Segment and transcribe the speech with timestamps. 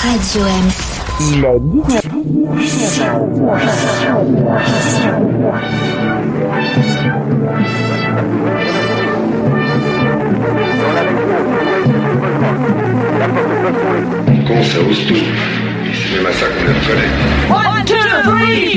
[0.00, 0.70] Radio M.
[1.20, 3.12] Il est 19
[14.46, 15.14] Comment ça ose tout?
[15.94, 17.10] C'est même à ça qu'on les reconnaît.
[17.50, 18.76] One, two, three,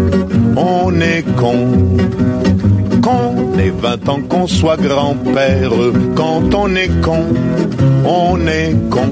[0.61, 1.67] on est con
[3.01, 5.71] qu'on ait 20 ans, qu'on soit grand-père.
[6.15, 7.25] Quand on est con,
[8.05, 9.09] on est con.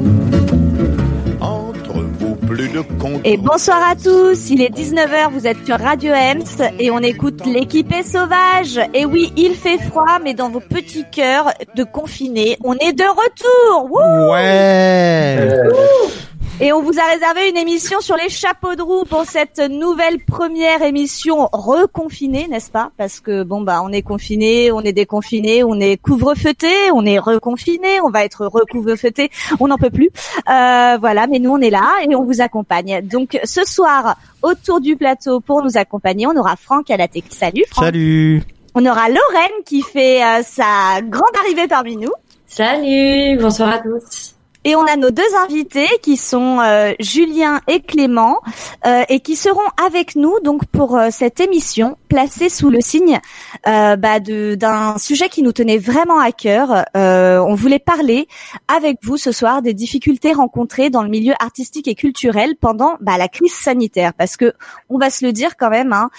[1.41, 3.20] Entre vous, plus de con.
[3.23, 7.43] Et bonsoir à tous, il est 19h, vous êtes sur Radio Ems et on écoute
[7.46, 8.79] l'équipe est sauvage.
[8.93, 13.04] Et oui, il fait froid, mais dans vos petits cœurs de confinés, on est de
[13.04, 13.91] retour.
[13.91, 16.29] Wouh ouais.
[16.62, 20.20] Et on vous a réservé une émission sur les chapeaux de roue pour cette nouvelle
[20.26, 22.91] première émission reconfinée, n'est-ce pas?
[22.98, 27.18] Parce que bon bah on est confiné, on est déconfiné, on est couvre-feuté, on est
[27.18, 29.30] reconfiné, on va être recouvre-feuté,
[29.62, 30.10] on n'en peut plus.
[30.49, 33.07] Euh, voilà, mais nous on est là et on vous accompagne.
[33.07, 37.24] Donc ce soir autour du plateau pour nous accompagner, on aura Franck à la tech.
[37.30, 37.85] Salut Franck.
[37.85, 38.43] Salut.
[38.76, 42.12] On aura Lorraine qui fait euh, sa grande arrivée parmi nous.
[42.48, 44.35] Salut, bonsoir à tous.
[44.65, 48.41] Et on a nos deux invités qui sont euh, Julien et Clément
[48.85, 53.20] euh, et qui seront avec nous donc pour euh, cette émission placée sous le signe
[53.68, 56.84] euh, bah, d'un sujet qui nous tenait vraiment à cœur.
[56.98, 58.27] Euh, on voulait parler
[58.68, 63.18] avec vous ce soir des difficultés rencontrées dans le milieu artistique et culturel pendant bah,
[63.18, 64.53] la crise sanitaire parce que
[64.90, 66.09] on va se le dire quand même, hein,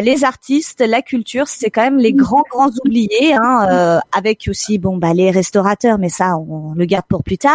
[0.00, 4.96] les artistes, la culture, c'est quand même les grands grands oubliés, hein, avec aussi bon
[4.96, 7.47] bah les restaurateurs, mais ça on le garde pour plus tard.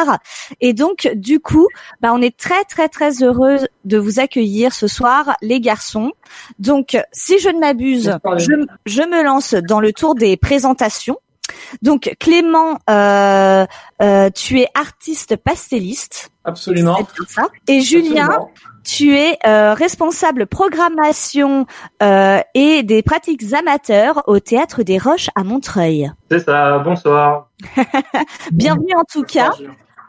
[0.62, 1.68] Et donc, du coup,
[2.02, 6.12] bah, on est très, très, très heureux de vous accueillir ce soir, les garçons.
[6.60, 11.18] Donc, si je ne m'abuse, je, je, me lance dans le tour des présentations.
[11.82, 13.66] Donc, Clément, euh,
[14.02, 16.32] euh, tu es artiste pastelliste.
[16.46, 16.98] Absolument.
[17.28, 17.48] Ça.
[17.68, 18.30] Et Julien,
[18.84, 21.66] tu es euh, responsable programmation
[22.02, 26.12] euh, et des pratiques amateurs au Théâtre des Roches à Montreuil.
[26.30, 27.50] C'est ça, bonsoir.
[28.52, 29.52] Bienvenue en tout cas.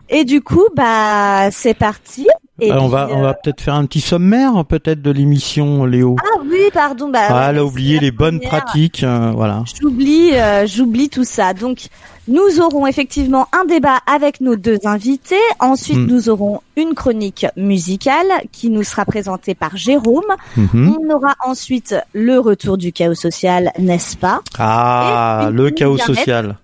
[0.08, 2.26] Et du coup, bah, c'est parti.
[2.60, 6.14] Et on va, on va euh, peut-être faire un petit sommaire, peut-être de l'émission, Léo.
[6.20, 7.08] Ah oui, pardon.
[7.08, 9.64] Bah, ah, elle a oublié les bonnes pratiques, euh, voilà.
[9.80, 11.52] J'oublie, euh, j'oublie tout ça.
[11.52, 11.88] Donc,
[12.28, 15.34] nous aurons effectivement un débat avec nos deux invités.
[15.58, 16.06] Ensuite, hmm.
[16.06, 20.22] nous aurons une chronique musicale qui nous sera présentée par Jérôme.
[20.56, 20.96] Mhm.
[20.96, 24.42] On aura ensuite le retour du chaos social, n'est-ce pas?
[24.58, 26.56] Ah, le chaos social.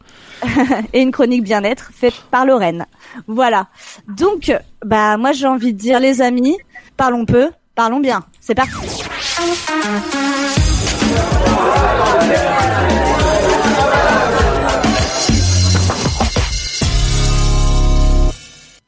[0.92, 2.86] et une chronique bien-être faite par Lorraine.
[3.26, 3.68] Voilà.
[4.08, 4.52] Donc,
[4.84, 6.58] bah moi j'ai envie de dire les amis,
[6.96, 8.24] parlons peu, parlons bien.
[8.40, 9.04] C'est parti.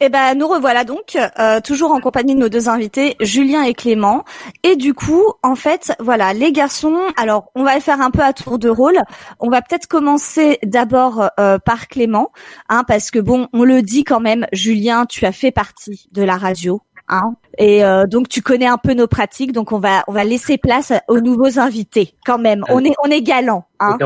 [0.05, 3.73] Eh ben, nous revoilà donc, euh, toujours en compagnie de nos deux invités, Julien et
[3.73, 4.25] Clément.
[4.65, 6.99] Et du coup, en fait, voilà, les garçons.
[7.17, 8.99] Alors, on va faire un peu à tour de rôle.
[9.39, 12.33] On va peut-être commencer d'abord euh, par Clément,
[12.69, 16.25] hein, parce que bon, on le dit quand même, Julien, tu as fait partie de
[16.25, 16.83] la radio.
[17.15, 20.25] Hein, et euh, donc tu connais un peu nos pratiques, donc on va on va
[20.25, 22.65] laisser place aux nouveaux invités quand même.
[22.71, 23.99] On est on est galant, hein.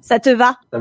[0.00, 0.56] Ça te va?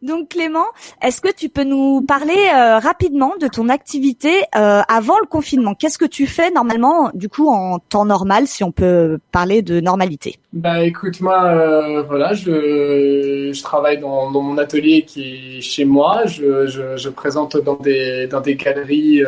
[0.00, 0.64] Donc Clément,
[1.02, 5.74] est-ce que tu peux nous parler euh, rapidement de ton activité euh, avant le confinement?
[5.74, 9.80] Qu'est-ce que tu fais normalement, du coup en temps normal, si on peut parler de
[9.80, 10.38] normalité?
[10.54, 16.24] Bah écoute, moi voilà, je je travaille dans, dans mon atelier qui est chez moi.
[16.24, 19.22] Je je, je présente dans des dans des galeries.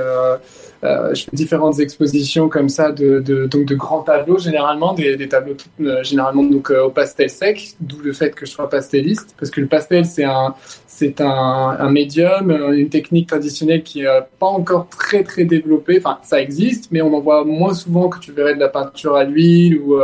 [0.83, 5.17] Euh, je fais différentes expositions comme ça de, de, donc de grands tableaux, généralement des,
[5.17, 8.69] des tableaux euh, généralement donc euh, au pastel sec, d'où le fait que je sois
[8.71, 10.55] pastelliste, parce que le pastel c'est un
[10.87, 15.97] c'est un, un, médium, une technique traditionnelle qui est pas encore très très développée.
[15.99, 19.17] Enfin, ça existe, mais on en voit moins souvent que tu verrais de la peinture
[19.17, 19.99] à l'huile ou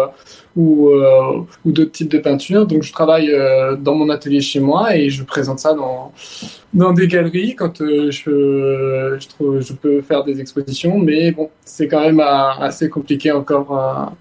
[0.57, 2.67] ou, euh, ou d'autres types de peintures.
[2.67, 6.13] Donc je travaille euh, dans mon atelier chez moi et je présente ça dans,
[6.73, 9.19] dans des galeries quand euh, je,
[9.61, 10.99] je, peux faire des expositions.
[10.99, 14.15] Mais bon, c'est quand même assez compliqué encore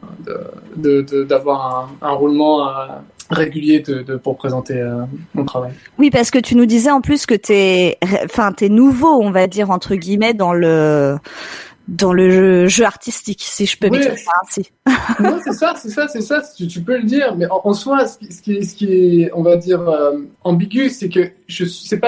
[0.76, 2.70] d'avoir un, roulement
[3.32, 3.82] régulier
[4.22, 4.84] pour présenter
[5.34, 5.72] mon travail.
[5.98, 9.48] Oui, parce que tu nous disais en plus que t'es, enfin, t'es nouveau, on va
[9.48, 11.16] dire entre guillemets, dans le
[11.88, 14.00] dans le jeu, artistique, si je peux oui.
[14.00, 14.72] m'exprimer ainsi.
[15.24, 16.42] non, c'est ça, c'est ça, c'est ça.
[16.56, 18.76] Tu, tu, peux le dire, mais en, en soi, ce qui, ce, qui est, ce
[18.76, 22.00] qui est, on va dire, euh, ambigu, c'est que je c'est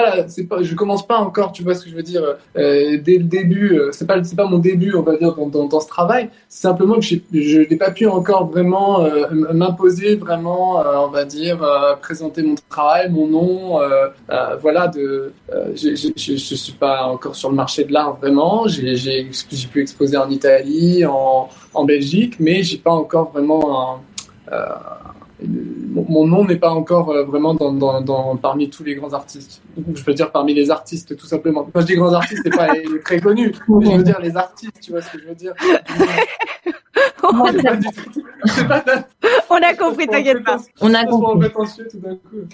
[0.76, 1.52] commence pas encore.
[1.52, 2.22] Tu vois ce que je veux dire
[2.56, 5.88] euh, Dès le début, euh, c'est pas, pas mon début, on va dire, dans, ce
[5.88, 6.30] travail.
[6.48, 11.58] C'est simplement que je n'ai pas pu encore vraiment euh, m'imposer, vraiment, on va dire,
[12.00, 13.80] présenter mon travail, mon nom,
[14.60, 14.90] voilà.
[14.94, 15.30] Je,
[15.74, 18.66] je, je, je, suis pas encore sur le marché de l'art vraiment.
[18.66, 19.28] J'ai, j'ai
[19.70, 21.48] pu exposer en Italie, en,
[21.84, 24.00] Belgique, mais j'ai pas encore vraiment un,
[24.52, 24.66] euh,
[25.92, 29.62] mon nom n'est pas encore euh, vraiment dans, dans, dans, parmi tous les grands artistes.
[29.94, 31.68] Je veux dire parmi les artistes, tout simplement.
[31.72, 32.68] Quand je dis grands artistes, c'est pas
[33.04, 35.54] très connu, mais je veux dire les artistes, tu vois ce que je veux dire.
[37.22, 37.52] on, a...
[39.50, 40.58] on a compris, t'inquiète pas.
[40.80, 41.50] On a compris.
[41.90, 42.48] tout d'un coup.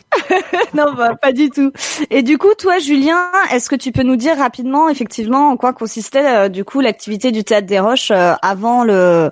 [0.74, 1.72] non, bah, pas du tout.
[2.10, 5.72] Et du coup, toi, Julien, est-ce que tu peux nous dire rapidement, effectivement, en quoi
[5.72, 9.30] consistait euh, du coup l'activité du théâtre des Roches euh, avant le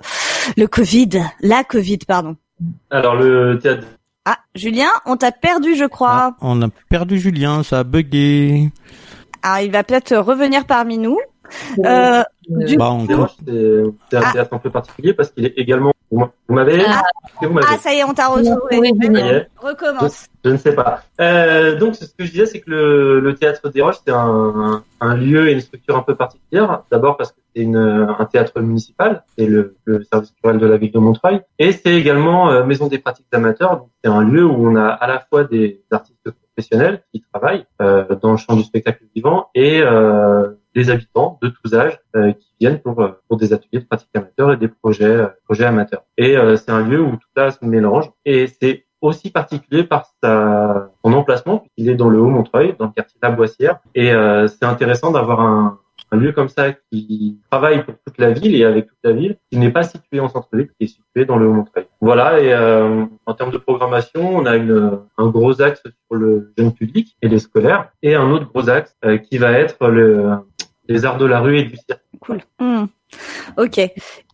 [0.57, 2.35] le Covid, la Covid, pardon?
[2.89, 3.87] Alors le théâtre.
[4.25, 6.31] Ah, Julien, on t'a perdu, je crois.
[6.31, 8.71] Ah, on a perdu Julien, ça a bugué.
[9.41, 11.19] Alors il va peut-être revenir parmi nous.
[11.85, 12.77] Euh, du...
[12.77, 14.31] bah, c'est un ah.
[14.31, 15.93] théâtre un peu particulier parce qu'il est également.
[16.11, 17.01] Vous m'avez ah.
[17.41, 17.77] ah.
[17.79, 18.79] ça y est, on t'a retrouvé.
[18.79, 18.91] Oui,
[19.57, 20.27] Recommence.
[20.43, 21.01] Je, je, ne sais pas.
[21.19, 24.83] Euh, donc, ce que je disais, c'est que le, le, théâtre des Roches, c'est un,
[25.01, 26.83] un, lieu et une structure un peu particulière.
[26.91, 30.91] D'abord parce que c'est un théâtre municipal, c'est le, le, service culturel de la ville
[30.91, 33.85] de Montreuil, et c'est également euh, maison des pratiques amateurs.
[34.03, 38.15] C'est un lieu où on a à la fois des artistes professionnels qui travaillent euh,
[38.21, 42.53] dans le champ du spectacle vivant et euh, des habitants de tous âges euh, qui
[42.59, 46.03] viennent pour euh, pour des ateliers de pratique amateur et des projets euh, projets amateurs.
[46.17, 50.91] Et c'est un lieu où tout ça se mélange et c'est aussi particulier par sa,
[51.03, 53.79] son emplacement puisqu'il est dans le Haut-Montreuil, dans le quartier de la Boissière.
[53.95, 54.11] Et
[54.47, 55.79] c'est intéressant d'avoir un,
[56.13, 59.35] un lieu comme ça qui travaille pour toute la ville et avec toute la ville,
[59.51, 61.85] qui n'est pas situé en centre-ville, qui est situé dans le Haut-Montreuil.
[62.01, 66.53] Voilà, et euh, en termes de programmation, on a une, un gros axe sur le
[66.55, 70.33] jeune public et les scolaires, et un autre gros axe euh, qui va être le,
[70.87, 72.03] les arts de la rue et du cirque.
[72.19, 72.41] Cool.
[72.59, 72.85] Mmh.
[73.57, 73.79] Ok.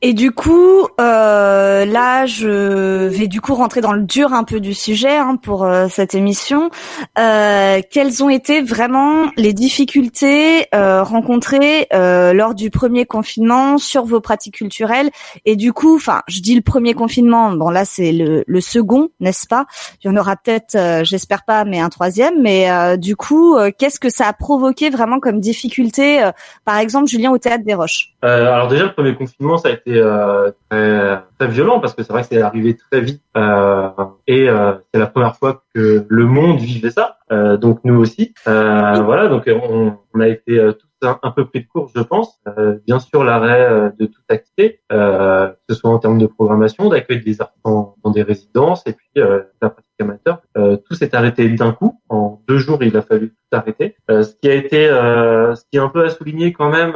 [0.02, 4.62] Et du coup, euh, là, je vais du coup rentrer dans le dur un peu
[4.62, 6.70] du sujet hein, pour euh, cette émission.
[7.18, 14.06] Euh, quelles ont été vraiment les difficultés euh, rencontrées euh, lors du premier confinement sur
[14.06, 15.10] vos pratiques culturelles?
[15.44, 17.52] Et du coup, enfin, je dis le premier confinement.
[17.52, 19.66] Bon, là, c'est le, le, second, n'est-ce pas?
[20.02, 22.42] Il y en aura peut-être, euh, j'espère pas, mais un troisième.
[22.42, 26.24] Mais du coup, qu'est-ce que ça a provoqué vraiment comme difficulté
[26.64, 28.14] Par exemple, Julien au théâtre des Roches?
[28.22, 32.12] alors déjà, le premier confinement, ça a été euh, très, très, violent parce que c'est
[32.12, 33.90] vrai que c'est arrivé très vite euh,
[34.28, 37.18] et euh, c'est la première fois que le monde vivait ça.
[37.32, 38.34] Euh, donc nous aussi.
[38.46, 42.40] Voilà, donc on, on a été tous un, peu pris de court, je pense.
[42.86, 47.42] bien sûr, l'arrêt de toute activité, que ce soit en termes de programmation, d'accueil des
[47.42, 50.42] artisans dans des résidences et puis la pratique amateur.
[50.56, 52.00] tout s'est arrêté d'un coup.
[52.10, 53.96] En deux jours, il a fallu tout arrêter.
[54.10, 56.94] ce qui a été, ce qui est un peu à souligner quand même,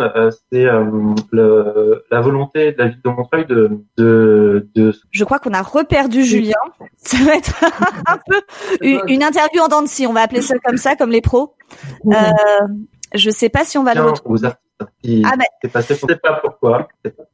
[0.51, 4.93] c'est la volonté de la ville de Montreuil de, de, de...
[5.11, 6.53] Je crois qu'on a reperdu Julien.
[6.97, 7.63] Ça va être
[8.07, 8.41] un peu
[8.81, 10.07] une, interview en dents de scie.
[10.07, 11.55] On va appeler ça comme ça, comme les pros.
[12.05, 12.11] Euh,
[13.13, 14.49] je sais pas si on va le retrouver.
[15.23, 15.45] Ah ben...
[15.61, 16.87] c'est passé, je sais pas pourquoi.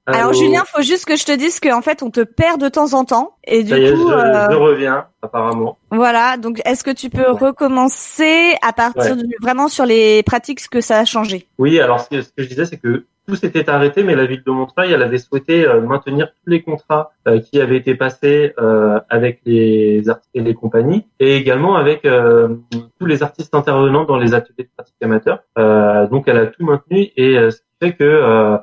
[0.05, 2.93] Alors Julien, faut juste que je te dise qu'en fait on te perd de temps
[2.93, 4.51] en temps et du coup je, euh...
[4.51, 5.77] je, reviens apparemment.
[5.91, 9.23] Voilà, donc est-ce que tu peux recommencer à partir ouais.
[9.23, 11.47] du, vraiment sur les pratiques ce que ça a changé?
[11.57, 14.25] Oui, alors ce que, ce que je disais c'est que tout s'était arrêté, mais la
[14.25, 17.93] ville de Montreuil, elle avait souhaité euh, maintenir tous les contrats euh, qui avaient été
[17.93, 24.05] passés euh, avec les artistes et les compagnies, et également avec tous les artistes intervenants
[24.05, 25.43] dans les ateliers de pratique amateur.
[26.09, 28.57] donc, elle a tout maintenu, et ce qui fait que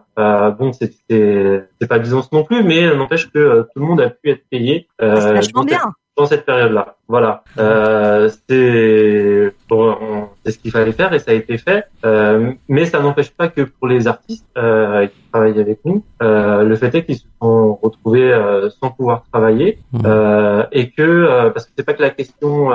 [0.58, 4.30] bon, c'est c'est pas Byzance non plus, mais n'empêche que tout le monde a pu
[4.30, 4.88] être payé.
[4.98, 6.96] c'est vachement bien dans cette période-là.
[7.08, 11.84] Voilà, euh, c'est bon, c'est ce qu'il fallait faire et ça a été fait.
[12.04, 16.62] Euh, mais ça n'empêche pas que pour les artistes euh, qui travaillent avec nous, euh,
[16.62, 19.98] le fait est qu'ils se sont retrouvés euh, sans pouvoir travailler mmh.
[20.04, 22.70] Euh, et que parce que c'est pas que la question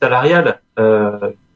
[0.00, 0.60] salariale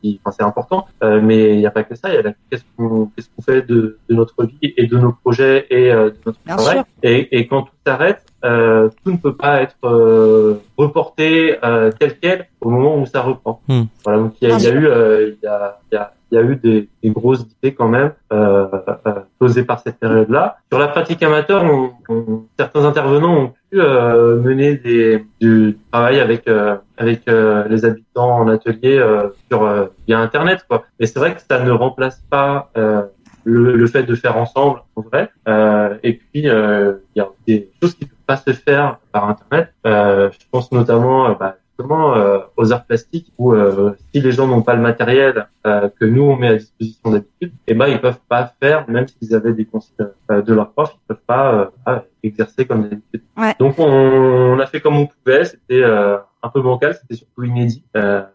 [0.03, 2.09] qui, enfin, c'est important, mais il n'y a pas que ça.
[2.11, 5.13] Il y a qu'est-ce qu'on qu'est-ce qu'on fait de, de, notre vie et de nos
[5.13, 6.83] projets et de notre Bien travail.
[7.03, 12.19] Et, et, quand tout s'arrête, euh, tout ne peut pas être euh, reporté euh, tel
[12.19, 13.61] quel au moment où ça reprend.
[13.69, 13.85] Hmm.
[14.05, 16.13] Voilà, donc il y a, il y a eu, il y a, il y a,
[16.33, 18.13] il y a eu des, des, grosses idées quand même.
[18.33, 18.67] Euh,
[19.43, 20.59] causée par cette période-là.
[20.71, 26.47] Sur la pratique amateur, on, certains intervenants ont pu euh, mener des, du travail avec
[26.47, 29.05] euh, avec euh, les habitants en atelier
[29.51, 30.85] sur via Internet, quoi.
[31.01, 32.71] Mais c'est vrai que ça ne remplace pas
[33.45, 35.29] le, le, fait de faire ensemble, en vrai.
[36.05, 39.73] et puis, il y a des choses qui ne peuvent pas se faire par Internet.
[39.85, 41.57] je pense notamment bah,
[41.91, 46.05] euh, aux arts plastiques où euh, si les gens n'ont pas le matériel euh, que
[46.05, 49.35] nous on met à disposition d'habitude, et eh ben ils peuvent pas faire même s'ils
[49.35, 51.73] avaient des consignes de leur prof, ils peuvent pas
[52.23, 53.23] exercer comme d'habitude.
[53.59, 55.83] Donc on, on, a fait comme on pouvait, c'était
[56.43, 57.83] un peu bancal, c'était surtout inédit,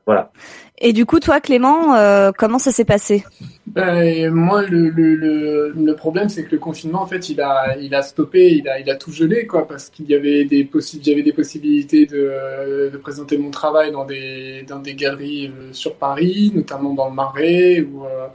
[0.05, 0.31] voilà.
[0.79, 3.23] Et du coup, toi, Clément, euh, comment ça s'est passé?
[3.65, 7.75] Ben, Moi, le, le, le, le problème, c'est que le confinement, en fait, il a,
[7.79, 10.63] il a stoppé, il a, il a tout gelé, quoi, parce qu'il y avait des
[10.65, 14.93] possibles, il y avait des possibilités de, de présenter mon travail dans des, dans des
[14.93, 18.27] galeries euh, sur Paris, notamment dans le Marais ou, euh,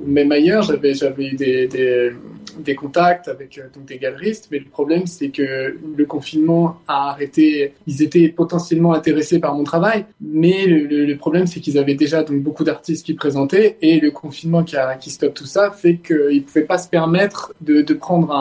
[0.00, 0.64] ou même ailleurs.
[0.64, 2.12] J'avais, j'avais eu des, des,
[2.60, 7.74] des contacts avec donc des galeristes, mais le problème, c'est que le confinement a arrêté.
[7.86, 12.42] Ils étaient potentiellement intéressés par mon travail, mais le, problème, c'est qu'ils avaient déjà donc
[12.42, 16.40] beaucoup d'artistes qui présentaient et le confinement qui, a, stoppe tout ça fait qu'ils ne
[16.40, 18.32] pouvaient pas se permettre de, prendre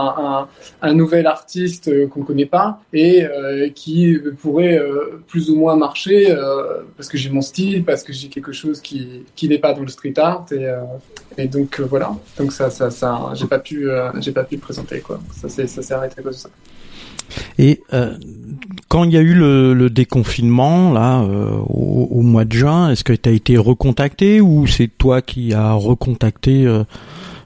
[0.82, 5.76] un, nouvel artiste euh, qu'on connaît pas et euh, qui pourrait euh, plus ou moins
[5.76, 9.60] marcher euh, parce que j'ai mon style, parce que j'ai quelque chose qui, qui n'est
[9.60, 10.68] pas dans le street art et,
[11.38, 12.12] et donc voilà.
[12.38, 13.88] Donc ça, ça, ça j'ai pas pu,
[14.20, 15.20] j'ai pas pu le présenter quoi.
[15.36, 16.50] Ça s'est arrêté à cause de ça.
[17.58, 18.16] Et euh,
[18.90, 22.90] quand il y a eu le, le déconfinement là euh, au, au, mois de juin,
[22.92, 26.84] est-ce que tu as été recontacté ou c'est toi qui as recontacté euh,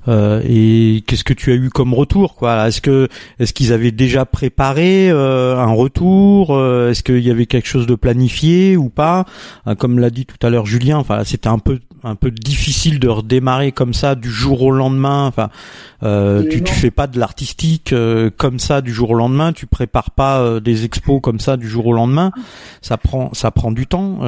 [0.08, 2.68] euh, et qu'est-ce que tu as eu comme retour quoi?
[2.68, 3.10] Est-ce que
[3.40, 7.88] est-ce qu'ils avaient déjà préparé euh, un retour euh, Est-ce qu'il y avait quelque chose
[7.88, 9.26] de planifié ou pas?
[9.78, 13.08] Comme l'a dit tout à l'heure Julien, enfin c'était un peu un peu difficile de
[13.08, 15.26] redémarrer comme ça du jour au lendemain.
[15.26, 15.50] Enfin,
[16.50, 17.94] tu tu fais pas de l'artistique
[18.38, 19.54] comme ça du jour au lendemain.
[19.54, 22.32] Tu prépares pas des expos comme ça du jour au lendemain.
[22.82, 24.20] Ça prend ça prend du temps.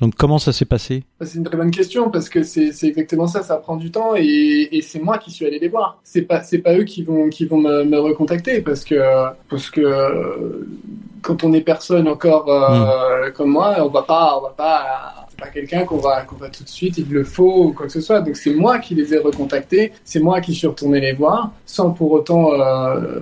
[0.00, 1.02] Donc comment ça s'est passé?
[1.20, 4.68] C'est une très bonne question parce que c'est exactement ça, ça prend du temps et,
[4.70, 5.98] et c'est moi qui suis allé les voir.
[6.04, 8.94] C'est pas c'est pas eux qui vont qui vont me, me recontacter parce que
[9.50, 10.66] parce que
[11.22, 13.32] quand on est personne encore euh, hmm.
[13.32, 16.64] comme moi, on va pas on va pas pas quelqu'un qu'on va qu'on va tout
[16.64, 18.20] de suite il le faut ou quoi que ce soit.
[18.20, 21.90] Donc c'est moi qui les ai recontactés, c'est moi qui suis retourné les voir sans
[21.90, 23.20] pour autant euh,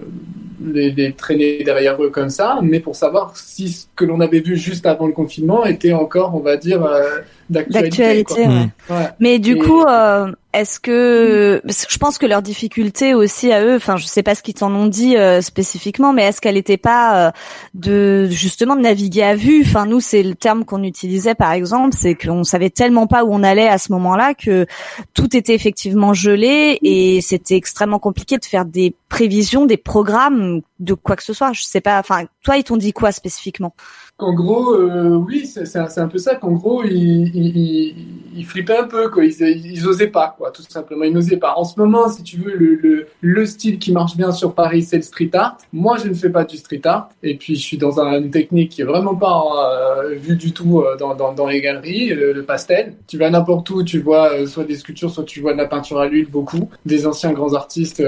[0.60, 4.40] les, les, traîner derrière eux comme ça, mais pour savoir si ce que l'on avait
[4.40, 7.20] vu juste avant le confinement était encore, on va dire, euh,
[7.50, 8.46] d'actualité.
[8.90, 9.08] Ouais.
[9.20, 13.96] Mais du coup, euh, est-ce que je pense que leur difficulté aussi à eux, enfin,
[13.96, 17.28] je sais pas ce qu'ils t'en ont dit euh, spécifiquement, mais est-ce qu'elle n'était pas
[17.28, 17.30] euh,
[17.74, 19.62] de justement de naviguer à vue?
[19.64, 23.32] Enfin, nous, c'est le terme qu'on utilisait par exemple, c'est qu'on savait tellement pas où
[23.32, 24.66] on allait à ce moment-là que
[25.14, 30.45] tout était effectivement gelé et c'était extrêmement compliqué de faire des prévisions, des programmes
[30.78, 31.52] de quoi que ce soit.
[31.52, 31.98] Je sais pas.
[31.98, 33.74] Enfin, toi, ils t'ont dit quoi spécifiquement?
[34.16, 37.94] Qu'en gros, euh, oui, c'est un, peu ça, qu'en gros, ils, ils,
[38.34, 39.24] ils, flippaient un peu, quoi.
[39.24, 41.04] Ils, ils osaient pas, quoi, tout simplement.
[41.04, 41.54] Ils n'osaient pas.
[41.56, 44.82] En ce moment, si tu veux, le, le, le style qui marche bien sur Paris,
[44.82, 45.58] c'est le street art.
[45.70, 47.10] Moi, je ne fais pas du street art.
[47.22, 50.80] Et puis, je suis dans une technique qui est vraiment pas euh, vue du tout
[50.80, 52.94] euh, dans, dans, dans les galeries, le, pastel.
[53.06, 55.66] Tu vas n'importe où, tu vois euh, soit des sculptures, soit tu vois de la
[55.66, 56.70] peinture à l'huile, beaucoup.
[56.86, 58.02] Des anciens grands artistes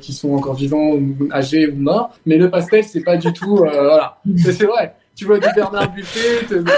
[0.00, 0.98] qui sont encore vivants,
[1.30, 2.10] âgés ou morts.
[2.26, 4.18] Mais le pastel, c'est pas du tout, voilà.
[4.36, 6.72] C'est vrai tu vois du Bernard Buffet, tu vois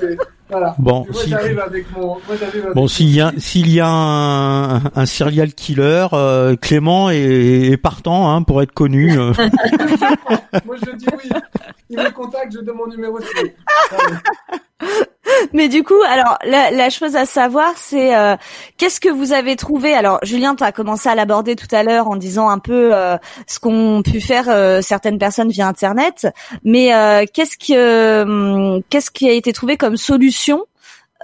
[0.00, 0.18] c'est
[0.52, 0.74] voilà.
[0.78, 1.32] Bon, moi, si...
[1.32, 2.18] avec mon,
[2.74, 7.76] bon, s'il y a s'il y a un, un serial killer, euh, Clément est, est
[7.78, 9.18] partant hein, pour être connu.
[9.18, 9.32] Euh.
[10.66, 11.30] moi je dis oui.
[11.88, 13.18] Il me contacte, je donne mon numéro.
[15.52, 18.36] Mais du coup, alors la, la chose à savoir, c'est euh,
[18.76, 19.94] qu'est-ce que vous avez trouvé?
[19.94, 23.16] Alors, Julien, tu as commencé à l'aborder tout à l'heure en disant un peu euh,
[23.46, 26.28] ce qu'ont pu faire euh, certaines personnes via Internet,
[26.64, 26.90] mais
[27.32, 30.64] qu'est-ce que hum, qu'est-ce qui a été trouvé comme solution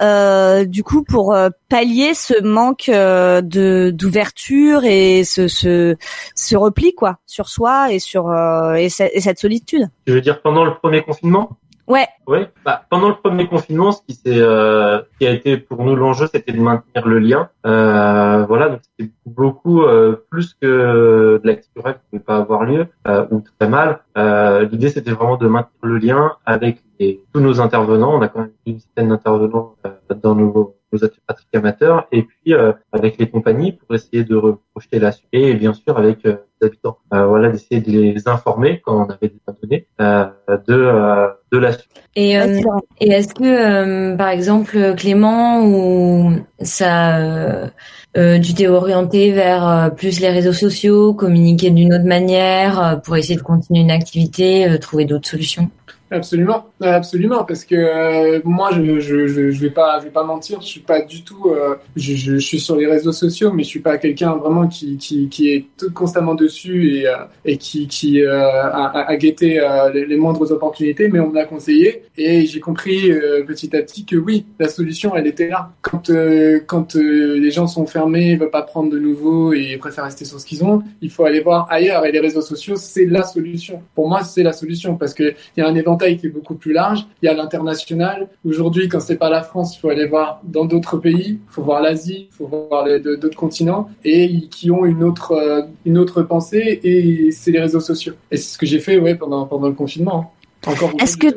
[0.01, 1.35] du coup pour
[1.67, 5.97] pallier ce manque de d'ouverture et ce, ce
[6.35, 8.33] ce repli quoi sur soi et sur
[8.75, 9.89] et, et cette solitude?
[10.07, 11.57] Tu veux dire pendant le premier confinement?
[11.89, 12.07] Ouais.
[12.27, 12.37] Oui.
[12.63, 16.27] Bah, pendant le premier confinement, ce qui s'est, euh, qui a été pour nous l'enjeu,
[16.31, 17.49] c'était de maintenir le lien.
[17.65, 22.63] Euh, voilà, donc c'était beaucoup euh, plus que de l'activité qui ne pouvait pas avoir
[22.63, 24.01] lieu euh, ou très mal.
[24.17, 26.83] Euh, l'idée, c'était vraiment de maintenir le lien avec
[27.33, 28.15] tous nos intervenants.
[28.15, 29.75] On a quand même une centaine d'intervenants
[30.21, 32.53] dans nos nos pratiques amateurs et puis
[32.91, 34.39] avec les compagnies pour essayer de
[34.73, 36.97] projeter la suite et bien sûr avec les habitants.
[37.11, 41.89] voilà, d'essayer de les informer quand on avait des données de de la suite.
[42.15, 42.33] Et,
[42.99, 47.71] et est-ce que par exemple Clément ou ça
[48.17, 52.95] euh, tu t'es orienté vers euh, plus les réseaux sociaux, communiquer d'une autre manière euh,
[52.95, 55.69] pour essayer de continuer une activité, trouver d'autres solutions?
[56.11, 60.23] Absolument, absolument, parce que euh, moi, je, je, je, je, vais pas, je vais pas
[60.23, 63.61] mentir, je suis pas du tout, euh, je, je, suis sur les réseaux sociaux, mais
[63.61, 67.57] je suis pas quelqu'un vraiment qui, qui, qui est tout constamment dessus et, euh, et
[67.57, 69.61] qui, qui a, a, guetté
[69.93, 73.11] les, les, moindres opportunités, mais on m'a conseillé et j'ai compris
[73.45, 75.71] petit à petit que oui, la solution, elle était là.
[75.81, 76.11] Quand,
[76.65, 80.45] quand les gens sont fermés, veulent pas prendre de nouveau et préfèrent rester sur ce
[80.45, 83.83] qu'ils ont, il faut aller voir ailleurs et les réseaux sociaux, c'est la solution.
[83.93, 86.55] Pour moi, c'est la solution parce que il y a un événement qui est beaucoup
[86.55, 87.05] plus large.
[87.21, 88.29] Il y a l'international.
[88.45, 91.39] Aujourd'hui, quand c'est pas la France, il faut aller voir dans d'autres pays.
[91.47, 95.61] Il faut voir l'Asie, il faut voir d'autres continents et qui ont une autre euh,
[95.85, 96.79] une autre pensée.
[96.83, 98.13] Et c'est les réseaux sociaux.
[98.31, 100.33] Et c'est ce que j'ai fait, ouais, pendant pendant le confinement.
[100.99, 101.27] Est-ce que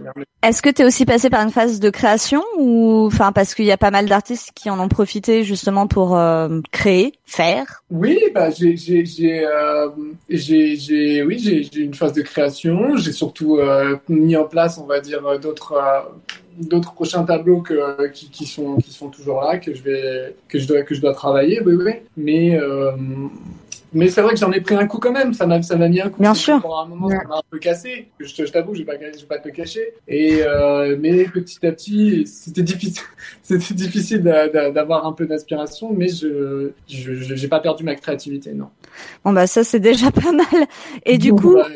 [0.43, 3.65] est-ce que tu es aussi passé par une phase de création ou enfin parce qu'il
[3.65, 7.83] y a pas mal d'artistes qui en ont profité justement pour euh, créer, faire?
[7.91, 9.89] Oui, bah j'ai j'ai j'ai euh,
[10.29, 12.97] j'ai oui j'ai j'ai une phase de création.
[12.97, 15.81] J'ai surtout euh, mis en place, on va dire, d'autres
[16.59, 20.59] d'autres prochains tableaux que qui, qui sont qui sont toujours là que je vais que
[20.59, 21.61] je dois que je dois travailler.
[21.65, 21.93] Oui, oui.
[22.17, 22.59] Mais
[23.93, 25.35] mais c'est vrai que j'en ai pris un coup quand même.
[25.35, 26.21] Ça m'a, ça m'a mis un coup.
[26.21, 26.61] Bien sûr.
[26.61, 28.09] Pour un moment, ça m'a un peu cassé.
[28.19, 29.95] Je, je t'avoue, je vais pas, je vais pas te le cacher.
[30.09, 33.03] Et euh, mais petit à petit, c'était difficile,
[33.43, 38.69] c'était difficile d'avoir un peu d'inspiration, mais je, je, j'ai pas perdu ma créativité, non.
[39.25, 40.67] Bon bah ça c'est déjà pas mal.
[41.07, 41.69] Et du coup, bah,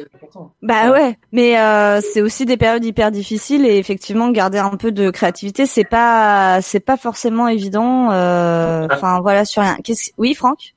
[0.63, 1.19] bah ouais.
[1.33, 5.67] Mais euh, c'est aussi des périodes hyper difficiles et effectivement garder un peu de créativité,
[5.67, 8.11] c'est pas, c'est pas forcément évident.
[8.11, 9.77] Euh, enfin voilà sur rien.
[9.83, 10.11] Qu'est-ce...
[10.19, 10.75] Oui, Franck?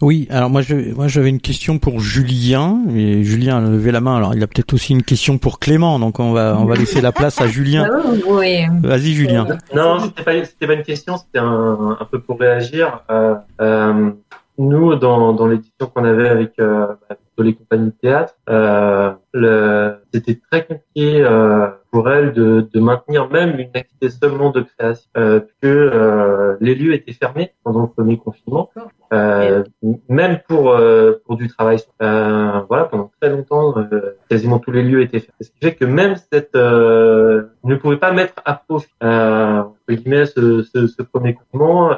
[0.00, 4.00] Oui, alors moi je moi j'avais une question pour Julien et Julien a levé la
[4.00, 4.16] main.
[4.16, 7.00] Alors il a peut-être aussi une question pour Clément, donc on va on va laisser
[7.00, 7.88] la place à Julien.
[8.28, 8.66] oui.
[8.82, 9.46] Vas-y Julien.
[9.74, 13.02] non, c'était pas c'était pas une question, c'était un, un peu pour réagir.
[13.10, 14.10] Euh, euh,
[14.58, 16.86] nous dans dans l'édition qu'on avait avec euh,
[17.42, 23.58] les compagnies de théâtre, euh, c'était très compliqué euh, pour elles de, de, maintenir même
[23.58, 28.18] une activité seulement de création, euh, que euh, les lieux étaient fermés pendant le premier
[28.18, 28.70] confinement.
[29.10, 29.64] Euh,
[30.10, 31.78] même pour euh, pour du travail.
[32.02, 33.74] Euh, voilà, pendant très longtemps,
[34.28, 35.34] quasiment tous les lieux étaient faits.
[35.40, 40.62] Ce qui fait que même cette ne pouvait pas mettre à profit entre guillemets ce,
[40.62, 41.96] ce, ce premier confinement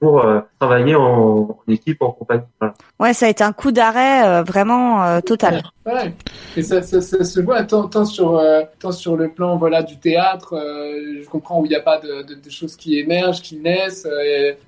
[0.00, 0.26] pour
[0.58, 2.42] travailler en, équipe, en compagnie.
[2.58, 2.74] Voilà.
[2.98, 5.62] Ouais, ça a été un coup d'arrêt vraiment total.
[5.86, 6.14] Ouais.
[6.60, 8.42] Et ça, ça, ça, se voit tant, tant sur
[8.78, 10.54] tant sur le plan voilà du théâtre.
[10.54, 14.06] je comprends où il n'y a pas de, de, de, choses qui émergent, qui naissent,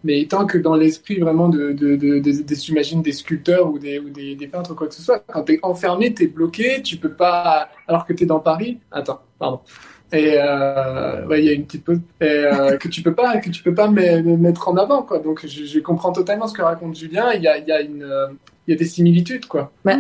[0.05, 4.09] mais tant que dans l'esprit vraiment de de, de, des, des sculpteurs ou des, ou
[4.11, 5.21] des, des peintres ou quoi que ce soit.
[5.21, 8.79] Quand t'es enfermé, t'es bloqué, tu peux pas, alors que t'es dans Paris.
[8.91, 9.61] Attends, pardon.
[10.13, 13.49] Et euh, il y a une petite pause et, euh, que tu peux pas que
[13.49, 15.19] tu peux pas mettre en avant quoi.
[15.19, 17.33] Donc je, je comprends totalement ce que raconte Julien.
[17.33, 18.07] Il y a, il y a une
[18.67, 19.73] il y a des similitudes quoi.
[19.85, 19.97] Ouais.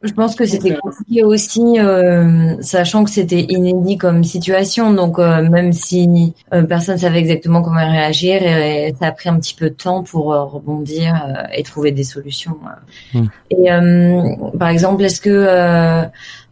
[0.00, 4.92] Je pense que c'était compliqué aussi, euh, sachant que c'était inédit comme situation.
[4.92, 9.40] Donc euh, même si euh, personne savait exactement comment réagir, et, ça a pris un
[9.40, 12.58] petit peu de temps pour euh, rebondir euh, et trouver des solutions.
[13.12, 13.26] Hmm.
[13.50, 13.70] Et
[14.56, 16.08] par exemple, est-ce que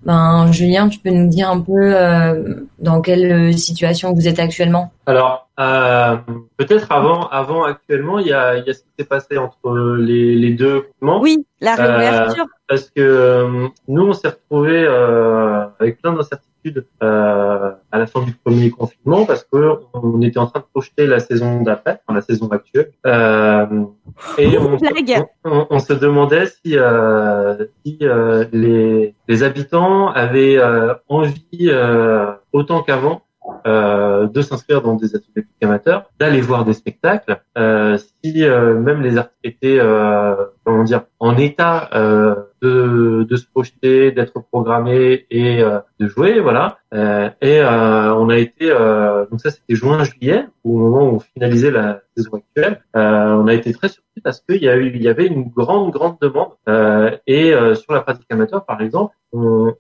[0.07, 1.95] ben, Julien, tu peux nous dire un peu
[2.79, 4.93] dans quelle situation vous êtes actuellement?
[5.07, 5.49] Alors
[6.57, 9.97] peut-être avant, avant actuellement, il y a, il y a ce qui s'est passé entre
[9.99, 11.21] les, les deux moments.
[11.21, 16.53] Oui, la réouverture parce que euh, nous, on s'est retrouvés euh, avec plein d'incertitudes
[17.03, 21.07] euh, à la fin du premier confinement parce que on était en train de projeter
[21.07, 22.93] la saison d'après, la saison actuelle,
[24.39, 24.79] et on,
[25.45, 26.77] on, on, se demandait si,
[27.85, 27.99] si
[28.53, 30.59] les, les habitants avaient
[31.09, 31.71] envie
[32.53, 33.23] autant qu'avant
[33.67, 37.41] euh, de s'inscrire dans des ateliers amateurs, d'aller voir des spectacles.
[38.27, 39.79] Euh, si euh, même les artistes étaient,
[40.65, 41.91] comment dire, en état
[42.63, 45.63] de, de se projeter, d'être programmés et
[46.01, 46.79] de jouer, voilà.
[46.93, 48.69] et on a été,
[49.31, 52.81] donc ça c'était juin-juillet, au moment où on finalisait la saison actuelle.
[52.95, 55.93] on a été très surpris parce qu'il y a eu, il y avait une grande,
[55.93, 56.53] grande demande.
[57.27, 59.15] et sur la pratique amateur, par exemple,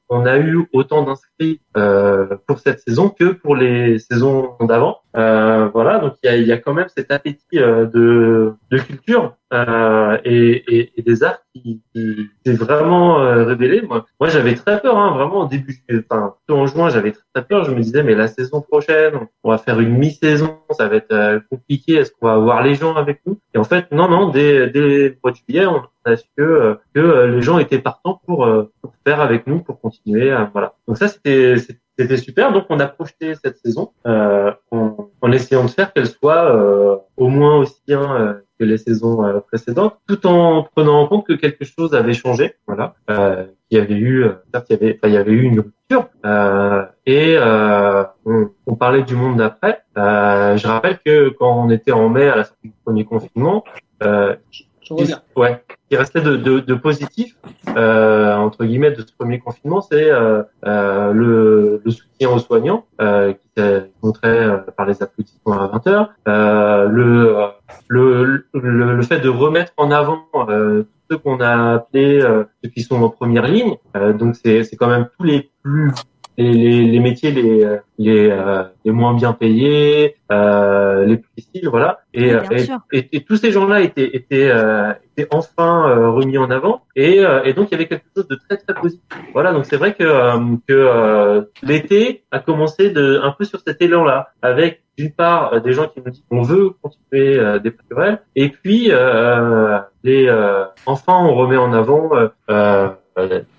[0.09, 4.99] on, a eu autant d'inscrits euh, pour cette saison que pour les saisons d'avant.
[5.17, 8.79] Euh, voilà, donc il y a, y a, quand même cet appétit euh, de, de
[8.79, 13.81] culture euh, et, et, et, des arts qui, qui s'est vraiment euh, révélé.
[13.83, 17.65] Moi, j'avais très peur, hein, vraiment au début, enfin en juin, j'avais très, peur.
[17.65, 21.13] Je me disais, mais la saison prochaine, on va faire une mi-saison, ça va être
[21.13, 21.95] euh, compliqué.
[21.95, 23.39] Est-ce qu'on va avoir les gens avec nous?
[23.55, 26.79] Et en fait, non, non, dès, dès le mois de juillet, on a su que,
[26.93, 28.49] que les gens étaient partants pour,
[28.83, 30.35] pour faire avec nous, pour continuer.
[30.53, 30.75] voilà.
[30.89, 31.57] Donc ça, c'était
[31.99, 32.53] c'était super.
[32.53, 36.97] Donc on a projeté cette saison euh, en, en, essayant de faire qu'elle soit euh,
[37.17, 41.27] au moins aussi bien euh, que les saisons euh, précédentes, tout en prenant en compte
[41.27, 42.55] que quelque chose avait changé.
[42.67, 45.43] Voilà, euh, il y avait eu, certes, il y avait, enfin, il y avait eu
[45.43, 46.09] une rupture.
[47.07, 49.83] et on, on, parlait du monde d'après.
[49.97, 53.65] je rappelle que quand on était en mai à la sortie du premier confinement,
[55.37, 57.37] ouais, qui restait de, de, de positif
[57.77, 62.85] euh, entre guillemets de ce premier confinement, c'est euh, euh, le, le, soutien aux soignants
[63.01, 67.37] euh, qui s'est montré euh, par les applaudissements à 20 heures, euh, le,
[67.89, 70.27] le, le, le fait de remettre en avant
[71.11, 72.21] ceux qu'on a appelés
[72.63, 73.77] ceux qui sont en première ligne.
[74.19, 75.93] donc c'est quand même tous les plus
[76.37, 77.67] les, les, les métiers les
[77.99, 82.01] les, euh, les moins bien payés, euh, les plus difficiles, voilà.
[82.13, 82.33] Et,
[82.93, 87.25] et, et, tous ces gens-là étaient étaient, euh, étaient enfin euh, remis en avant, et,
[87.25, 89.03] euh, et donc il y avait quelque chose de très très positif.
[89.33, 90.05] Voilà, donc c'est vrai que
[90.67, 95.89] que l'été a commencé de un peu sur cet élan-là, avec d'une part des gens
[95.89, 98.91] qui nous disent qu'on veut continuer des culturels, et puis
[100.05, 100.31] les
[100.87, 102.11] enfin on remet en avant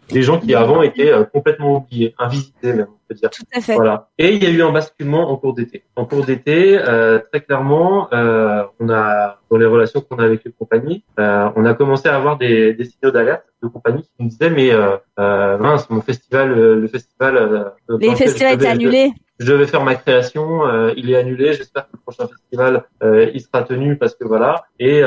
[0.10, 3.30] des gens qui avant étaient complètement oubliés, invisités même dire.
[3.30, 3.76] Tout à fait.
[3.76, 4.10] Voilà.
[4.18, 5.84] Et il y a eu un basculement en cours d'été.
[5.96, 10.44] En cours d'été, euh, très clairement, euh, on a dans les relations qu'on a avec
[10.44, 14.12] les compagnies, euh, on a commencé à avoir des, des signaux d'alerte de compagnies qui
[14.20, 18.68] nous disaient mais euh, euh mince, mon festival, euh, le festival, euh, les festivals étaient
[18.68, 19.12] annulés.
[19.40, 20.62] Je, devais faire ma création,
[20.96, 21.54] il est annulé.
[21.54, 24.66] J'espère que le prochain festival il sera tenu parce que voilà.
[24.80, 25.02] Et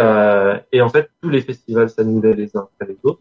[0.73, 3.21] et en fait tous les festivals s'annulaient les uns après les autres.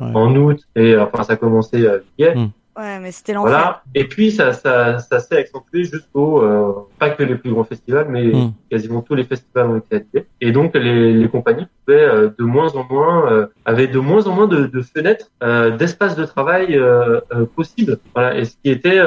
[0.00, 1.86] En août et enfin ça a commencé
[2.18, 2.36] hier.
[2.36, 2.48] Hmm.
[2.80, 3.50] Ouais, mais c'était l'enfer.
[3.50, 3.82] Voilà.
[3.94, 8.06] Et puis ça, ça, ça s'est accentué jusqu'au euh, pas que les plus grands festivals,
[8.08, 8.52] mais hmm.
[8.70, 10.26] quasiment tous les festivals ont été annulés.
[10.40, 14.26] Et donc les, les compagnies pouvaient euh, de moins en moins euh, avaient de moins
[14.26, 17.20] en moins de, de fenêtres, euh, d'espaces de travail euh,
[17.54, 17.98] possibles.
[18.14, 18.38] Voilà.
[18.38, 19.00] Et ce qui était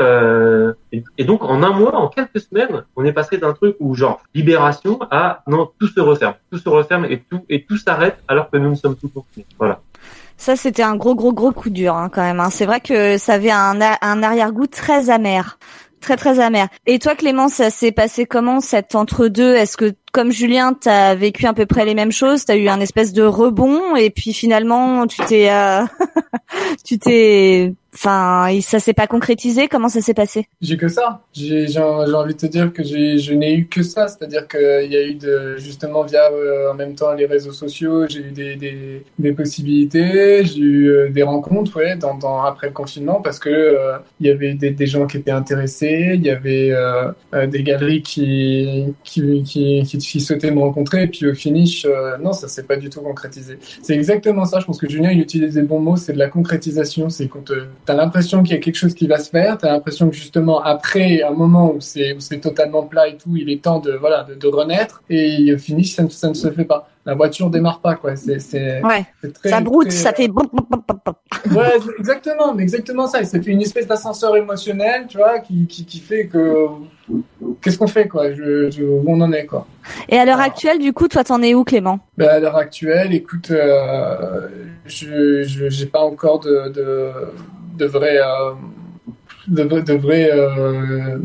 [1.17, 4.21] et, donc en un mois, en quelques semaines, on est passé d'un truc où genre
[4.35, 8.51] libération à non tout se referme, tout se referme et tout et tout s'arrête alors
[8.51, 9.47] que nous ne sommes tous confinés.
[9.57, 9.81] Voilà.
[10.37, 12.39] Ça, c'était un gros, gros, gros coup dur hein, quand même.
[12.39, 12.49] Hein.
[12.49, 15.57] C'est vrai que ça avait un, un arrière-goût très amer,
[16.01, 16.67] très, très amer.
[16.85, 19.55] Et toi, Clément, ça s'est passé comment cet entre-deux?
[19.55, 22.79] Est-ce que, comme Julien, t'as vécu à peu près les mêmes choses T'as eu un
[22.79, 25.83] espèce de rebond et puis finalement, tu t'es, euh...
[26.85, 29.67] tu t'es Enfin, ça s'est pas concrétisé.
[29.67, 30.47] Comment ça s'est passé?
[30.61, 31.21] J'ai que ça.
[31.31, 34.07] J'ai envie de te dire que je n'ai eu que ça.
[34.07, 38.07] C'est-à-dire qu'il y a eu de, justement via euh, en même temps les réseaux sociaux,
[38.07, 38.55] j'ai eu des,
[39.19, 43.77] des, possibilités, j'ai eu euh, des rencontres, ouais, dans, après le confinement parce que
[44.19, 46.73] il y avait des, gens qui étaient intéressés, il y avait
[47.47, 51.03] des galeries qui, qui, qui, qui souhaitaient me rencontrer.
[51.03, 51.87] Et puis au finish,
[52.21, 53.57] non, ça s'est pas du tout concrétisé.
[53.81, 54.59] C'est exactement ça.
[54.59, 55.97] Je pense que Julien il utilisait le bon mot.
[55.97, 57.09] C'est de la concrétisation.
[57.09, 57.51] C'est quand
[57.85, 59.57] T'as l'impression qu'il y a quelque chose qui va se faire.
[59.57, 63.49] T'as l'impression que justement après un moment où c'est c'est totalement plat et tout, il
[63.49, 65.03] est temps de voilà de, de renaître.
[65.09, 68.15] Et au finish, ça, ça ne se fait pas la voiture démarre pas quoi.
[68.15, 69.05] C'est c'est ouais.
[69.43, 70.29] ça broute, ça fait
[71.51, 73.23] ouais exactement, mais exactement ça.
[73.23, 76.67] C'est une espèce d'ascenseur émotionnel, tu vois, qui qui, qui fait que
[77.61, 78.31] qu'est-ce qu'on fait quoi?
[78.31, 79.67] Je, je, où on en est quoi.
[80.07, 81.99] Et à l'heure actuelle, du coup, toi, t'en es où, Clément?
[82.17, 84.47] Ben, à l'heure actuelle, écoute, euh,
[84.85, 87.11] je j'ai pas encore de de,
[87.77, 88.53] de vrai euh,
[89.47, 91.17] de, de vrai euh,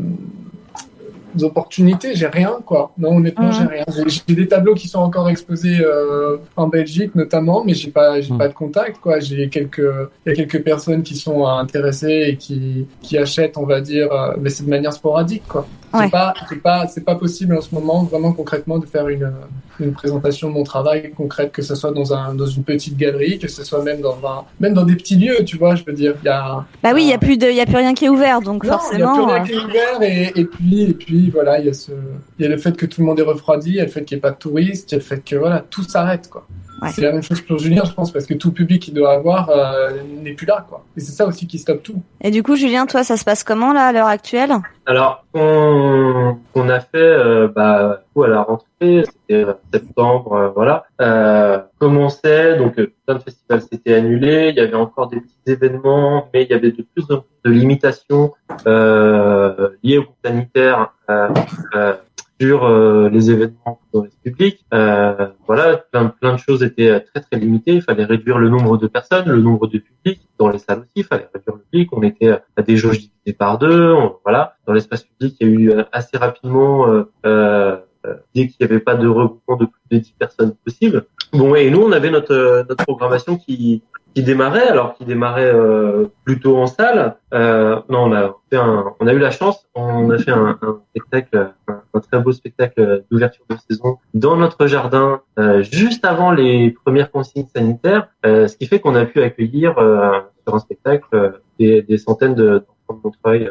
[1.45, 2.93] opportunités, j'ai rien, quoi.
[2.99, 3.85] Non, honnêtement, j'ai rien.
[4.07, 8.35] J'ai des tableaux qui sont encore exposés euh, en Belgique, notamment, mais j'ai pas, j'ai
[8.37, 9.21] pas de contact, quoi.
[9.21, 9.91] J'ai quelques,
[10.27, 14.13] il y a quelques personnes qui sont intéressées et qui, qui achètent, on va dire,
[14.13, 15.67] euh, mais c'est de manière sporadique, quoi.
[15.95, 19.33] C'est pas, c'est pas, c'est pas possible en ce moment, vraiment concrètement, de faire une,
[19.81, 23.39] une présentation de mon travail concrète, que ce soit dans un, dans une petite galerie,
[23.39, 25.95] que ce soit même dans un, même dans des petits lieux, tu vois, je veux
[25.95, 26.67] dire, il y a.
[26.83, 28.43] Bah oui, il y a plus de, il y a plus rien qui est ouvert,
[28.43, 29.15] donc forcément.
[29.15, 31.67] Il y a plus rien qui est ouvert et, et puis, et puis, voilà, il
[31.67, 31.93] y a ce,
[32.39, 33.91] il y a le fait que tout le monde est refroidi, il y a le
[33.91, 35.83] fait qu'il n'y ait pas de touristes, il y a le fait que, voilà, tout
[35.83, 36.47] s'arrête, quoi.
[36.87, 39.51] C'est la même chose pour Julien, je pense, parce que tout public qu'il doit avoir
[39.51, 39.91] euh,
[40.23, 40.85] n'est plus là, quoi.
[40.97, 42.01] Et c'est ça aussi qui stoppe tout.
[42.21, 44.53] Et du coup, Julien, toi, ça se passe comment là à l'heure actuelle?
[44.87, 50.85] Alors, on, on a fait, euh, bah, à la rentrée, c'était euh, septembre, euh, voilà.
[51.01, 54.51] Euh, commençait, donc plein de festivals s'étaient annulés.
[54.51, 57.39] Il y avait encore des petits événements, mais il y avait de plus en plus
[57.45, 58.33] de limitations
[58.67, 60.93] liées au sanitaire
[62.41, 62.69] sur
[63.11, 64.65] les événements dans le public.
[64.71, 67.75] voilà, plein, plein de choses étaient très très limitées.
[67.75, 70.91] Il fallait réduire le nombre de personnes, le nombre de publics dans les salles aussi.
[70.97, 71.93] Il fallait réduire le public.
[71.93, 73.95] On était à des jauges divisées par deux.
[74.25, 76.87] voilà, dans l'espace public, il y a eu assez rapidement
[78.35, 81.07] dès qu'il n'y avait pas de regroupement de plus de 10 personnes possible.
[81.33, 83.83] Bon, et nous, on avait notre, notre programmation qui,
[84.15, 87.17] qui démarrait, alors qui démarrait euh, plutôt en salle.
[87.35, 90.59] Euh, non, on a fait un, on a eu la chance, on a fait un,
[90.63, 96.33] un spectacle, un, très beau spectacle d'ouverture de saison dans notre jardin euh, juste avant
[96.33, 100.59] les premières consignes sanitaires, euh, ce qui fait qu'on a pu accueillir euh, sur un
[100.59, 102.65] spectacle des, des centaines de
[102.95, 103.51] de Montreuil,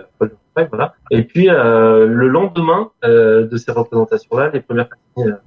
[0.70, 0.94] voilà.
[1.12, 5.38] Et puis le lendemain de ces représentations-là, les premières consignes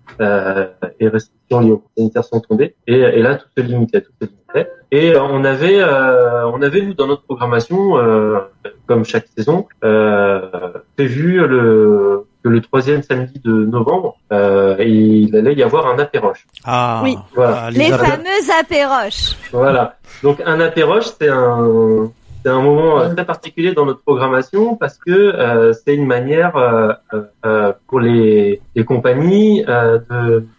[1.01, 4.27] et restrictions liées aux sanitaires sont tombées, et, et là tout se limitait, tout se
[4.27, 4.71] limitait.
[4.93, 8.39] Et euh, on avait, euh, on avait nous dans notre programmation, euh,
[8.87, 9.67] comme chaque saison,
[10.97, 16.47] prévu le que le troisième samedi de novembre, il allait y avoir un apéroche.
[16.65, 17.19] Ah, oui.
[17.35, 17.65] Voilà.
[17.65, 19.37] Ah, les, les fameuses apéroches.
[19.53, 19.97] Voilà.
[20.23, 22.11] Donc un apéroche, c'est un,
[22.43, 26.57] c'est un moment euh, très particulier dans notre programmation parce que euh, c'est une manière
[26.57, 26.93] euh,
[27.45, 29.65] euh pour les, les compagnies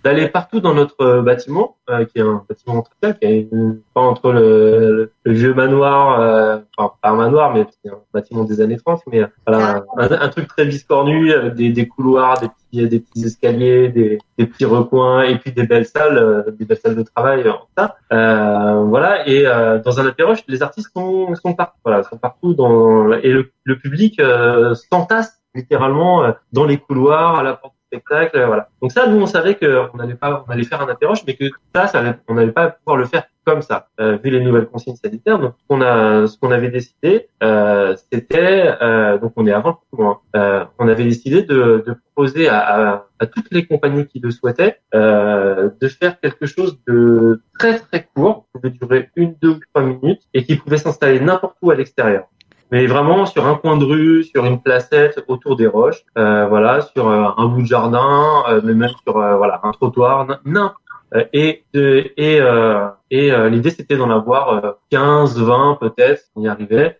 [0.03, 3.49] d'aller partout dans notre bâtiment, qui est un bâtiment très qui est
[3.93, 8.77] pas entre le, le, vieux manoir, enfin pas un manoir, mais un bâtiment des années
[8.77, 13.25] 30, mais voilà, un, un, truc très biscornu, des, des couloirs, des petits, des petits
[13.25, 17.47] escaliers, des, des petits recoins, et puis des belles salles, des belles salles de travail,
[17.49, 17.97] en ça.
[18.09, 19.43] voilà, et
[19.83, 23.77] dans un apéroche, les artistes sont, sont partout voilà, sont partout dans et le, le
[23.77, 28.69] public euh, s'entasse littéralement euh, dans les couloirs, à la porte du spectacle, euh, voilà.
[28.81, 31.45] Donc ça, nous, on savait qu'on n'allait pas, on allait faire un apéroche, mais que
[31.75, 34.95] ça, ça on n'allait pas pouvoir le faire comme ça, euh, vu les nouvelles consignes
[34.95, 35.39] sanitaires.
[35.39, 39.79] Donc, ce qu'on a, ce qu'on avait décidé, euh, c'était, euh, donc on est avant
[39.97, 44.31] le hein, on avait décidé de, de proposer à, à, toutes les compagnies qui le
[44.31, 49.59] souhaitaient de faire quelque chose de très très court, qui pouvait durer une, deux ou
[49.73, 52.25] trois minutes, et qui pouvait s'installer n'importe où à l'extérieur
[52.71, 56.81] mais vraiment sur un coin de rue, sur une placette autour des roches, euh, voilà,
[56.81, 60.90] sur un bout de jardin, euh, mais même sur voilà un trottoir, n'importe euh,
[61.33, 66.99] et et euh, et euh, l'idée c'était d'en avoir 15, 20 peut-être, on y arrivait.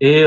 [0.00, 0.24] et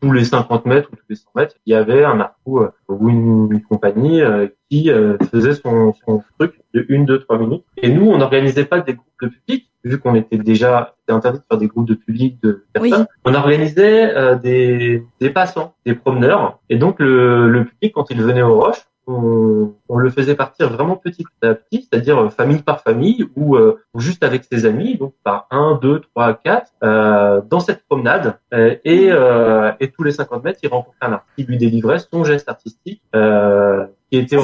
[0.00, 3.08] tous les 50 mètres ou tous les 100 mètres, il y avait un arcou ou
[3.08, 4.22] une, compagnie
[4.70, 4.90] qui
[5.30, 7.64] faisait son, son truc de une, deux, trois minutes.
[7.76, 11.44] Et nous, on n'organisait pas des groupes de public, vu qu'on était déjà interdit de
[11.50, 13.06] faire des groupes de public de personnes.
[13.26, 16.60] On organisait des, des passants, des promeneurs.
[16.70, 20.96] Et donc le, le public, quand il venait aux roches, on, le faisait partir vraiment
[20.96, 25.14] petit à petit, c'est-à-dire euh, famille par famille euh, ou, juste avec ses amis, donc
[25.24, 28.38] par un, deux, trois, quatre, euh, dans cette promenade.
[28.52, 29.10] et,
[29.94, 33.02] tous les 50 mètres, il rencontrait un artiste qui lui délivrait son geste artistique
[34.10, 34.36] qui était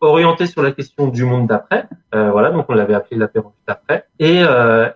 [0.00, 1.86] orienté sur la question du monde d'après.
[2.12, 4.06] voilà, donc on l'avait appelé l'apéro d'après.
[4.18, 4.42] Et,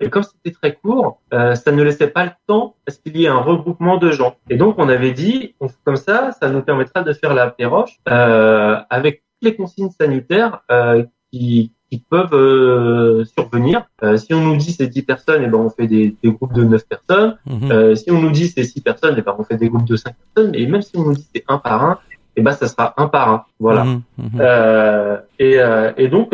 [0.01, 3.25] et comme c'était très court, ça ne laissait pas le temps à ce qu'il y
[3.25, 4.37] ait un regroupement de gens.
[4.49, 9.57] Et donc on avait dit, comme ça, ça nous permettra de faire l'apéroche avec les
[9.57, 13.87] consignes sanitaires euh, qui, qui, peuvent euh, survenir.
[14.03, 16.33] Euh, si on nous dit c'est 10 personnes, et eh ben on fait des, des,
[16.33, 17.39] groupes de 9 personnes.
[17.47, 17.97] Mhm.
[17.97, 19.97] si on nous dit c'est 6 personnes, et eh ben on fait des groupes de
[19.97, 20.55] 5 personnes.
[20.55, 21.99] Et même si on nous dit c'est un par un,
[22.41, 23.45] et eh ben ça sera un par un.
[23.59, 23.85] Voilà.
[23.85, 25.21] Mhm, mhm.
[25.39, 25.59] et,
[25.97, 26.31] et donc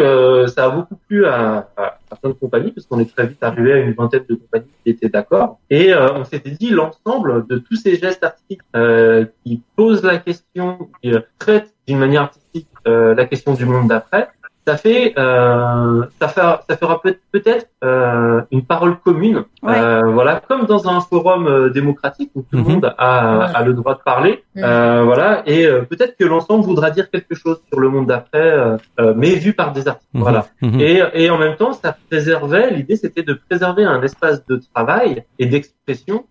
[0.48, 3.42] ça a beaucoup plu à, à, à plein de compagnies parce qu'on est très vite
[3.42, 5.58] arrivé à une vingtaine de compagnies qui étaient d'accord.
[5.68, 8.62] Et on s'était dit l'ensemble de tous ces gestes artistiques
[9.44, 14.28] qui posent la question, qui traitent d'une manière artistique euh, la question du monde d'après,
[14.66, 17.00] ça fait euh, ça fera ça fera
[17.32, 22.56] peut-être euh, une parole commune euh, voilà comme dans un forum euh, démocratique où tout
[22.56, 22.68] le mhm.
[22.72, 27.10] monde a, a, le droit de parler euh, voilà et peut-être que l'ensemble voudra dire
[27.10, 28.78] quelque chose sur le monde d'après
[29.14, 30.22] mais vu par des artistes mhm.
[30.22, 30.80] voilà mhm.
[30.80, 35.24] et et en même temps ça préservait l'idée c'était de préserver un espace de travail
[35.38, 35.75] et d'expression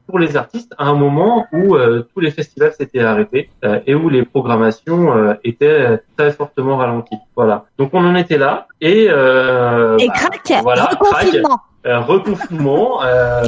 [0.07, 1.77] pour les artistes à un moment où
[2.13, 3.49] tous les festivals s'étaient arrêtés
[3.85, 7.17] et où les programmations étaient très fortement ralenties.
[7.35, 7.65] Voilà.
[7.77, 11.59] Donc on en était là et euh, et bah, crac, voilà, reconfinement.
[11.85, 13.41] Euh, reconfinement euh,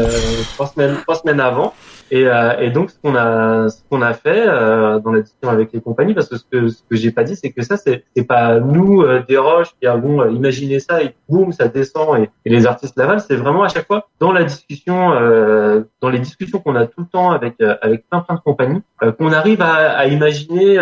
[0.53, 1.73] trois semaines trois semaines avant
[2.09, 5.49] et, euh, et donc ce qu'on a ce qu'on a fait euh, dans la discussion
[5.49, 7.75] avec les compagnies, parce que ce que ce que j'ai pas dit, c'est que ça
[7.75, 12.17] c'est c'est pas nous euh, des roches qui avons imaginé ça et boum ça descend
[12.19, 13.19] et, et les artistes l'avalent.
[13.19, 17.01] C'est vraiment à chaque fois dans la discussion, euh, dans les discussions qu'on a tout
[17.01, 18.81] le temps avec avec plein plein de compagnies,
[19.19, 20.79] qu'on arrive à, à imaginer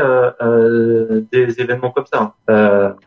[1.32, 2.36] des événements comme ça.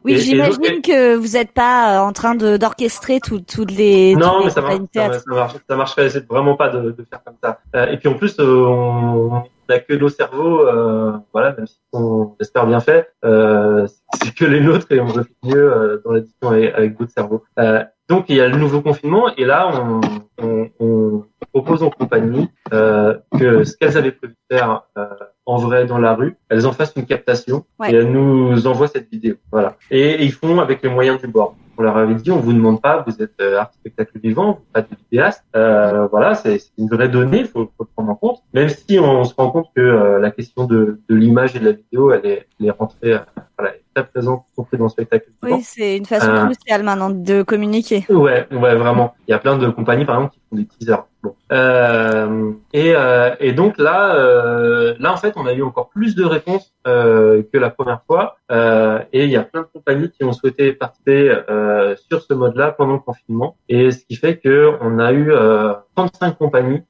[0.04, 4.60] oui, j'imagine que vous n'êtes pas en train de d'orchestrer toutes les non, mais ça,
[4.60, 7.58] marche, ça, marche, ça marcherait vraiment pas de, de faire comme ça.
[7.90, 9.28] et puis en plus, euh,
[9.68, 14.44] n'a que nos cerveaux, euh, voilà, même s'ils sont, j'espère, bien faits, euh, c'est que
[14.44, 17.44] les nôtres et on reflète mieux euh, dans l'édition avec, avec d'autres cerveaux.
[17.58, 20.00] Euh, donc il y a le nouveau confinement et là on,
[20.42, 25.06] on, on propose aux compagnies euh, que ce qu'elles avaient prévu de faire euh,
[25.48, 27.90] en vrai dans la rue, elles en fassent une captation Ouais.
[27.90, 29.36] et elles nous envoient cette vidéo.
[29.50, 29.76] Voilà.
[29.90, 31.56] Et, ils font avec les moyens du bord.
[31.78, 34.64] On leur avait dit, on vous demande pas, vous êtes euh, artiste spectacle vivant, vous
[34.72, 35.44] pas de vidéaste.
[35.56, 38.42] Euh, voilà, c'est une vraie donnée, il faut, faut prendre en compte.
[38.52, 41.66] Même si on, se rend compte que euh, la question de, de l'image et de
[41.66, 43.18] la vidéo, elle est, elle est rentrée, euh,
[43.56, 45.56] voilà, très présente, compris dans le spectacle vivant.
[45.56, 46.44] Oui, c'est une façon Euh.
[46.46, 48.04] cruciale maintenant de communiquer.
[48.10, 49.14] Ouais, ouais, vraiment.
[49.26, 51.04] Il y a plein de compagnies, par exemple, qui font des teasers.
[51.22, 51.34] Bon.
[51.50, 56.14] Euh, et, euh, et donc là, euh, là en fait, on a eu encore plus
[56.14, 58.36] de réponses euh, que la première fois.
[58.50, 62.34] Euh, et il y a plein de compagnies qui ont souhaité participer euh, sur ce
[62.34, 63.56] mode-là pendant le confinement.
[63.68, 66.82] Et ce qui fait que on a eu euh, 35 compagnies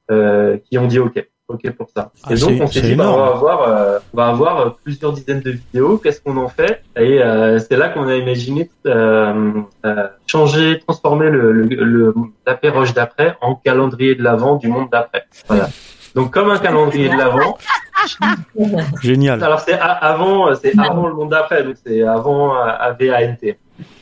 [0.65, 1.25] qui ont dit OK.
[1.49, 2.11] OK pour ça.
[2.25, 4.71] Ah, et donc on s'est dit bah, on va avoir euh, on va avoir euh,
[4.85, 5.97] plusieurs dizaines de vidéos.
[5.97, 6.83] Qu'est-ce qu'on en fait?
[6.97, 9.53] Et euh, c'est là qu'on a imaginé euh,
[9.87, 12.15] euh, changer, transformer le, le, le
[12.47, 15.25] l'apéroche d'après en calendrier de l'avant du monde d'après.
[15.49, 15.69] Voilà.
[16.19, 17.57] Donc comme un calendrier de l'avant.
[19.03, 19.43] Génial.
[19.45, 23.37] Alors c'est avant, c'est avant le monde d'après, donc c'est avant euh, AVANT.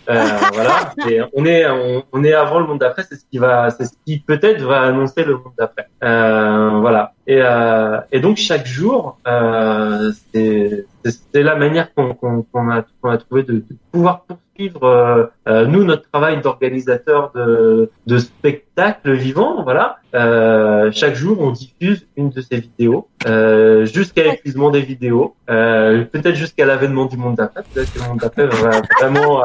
[0.08, 0.24] Euh,
[0.54, 0.94] voilà.
[1.10, 3.84] Et on est on, on est avant le monde d'après, c'est ce qui va, c'est
[3.84, 5.88] ce qui peut-être va annoncer le monde d'après.
[6.02, 7.12] Euh, voilà.
[7.26, 13.10] Et euh, et donc chaque jour, euh, c'est c'est la manière qu'on qu'on a qu'on
[13.10, 19.12] a trouvé de, de pouvoir poursuivre euh, euh, nous notre travail d'organisateur de de spectacles
[19.12, 19.62] vivants.
[19.62, 19.98] Voilà.
[20.14, 26.04] Euh, chaque jour, on diffuse une de ces vidéos euh, jusqu'à l'épuisement des vidéos, euh,
[26.04, 27.62] peut-être jusqu'à l'avènement du monde d'après.
[27.72, 29.42] Peut-être que le monde d'après va vraiment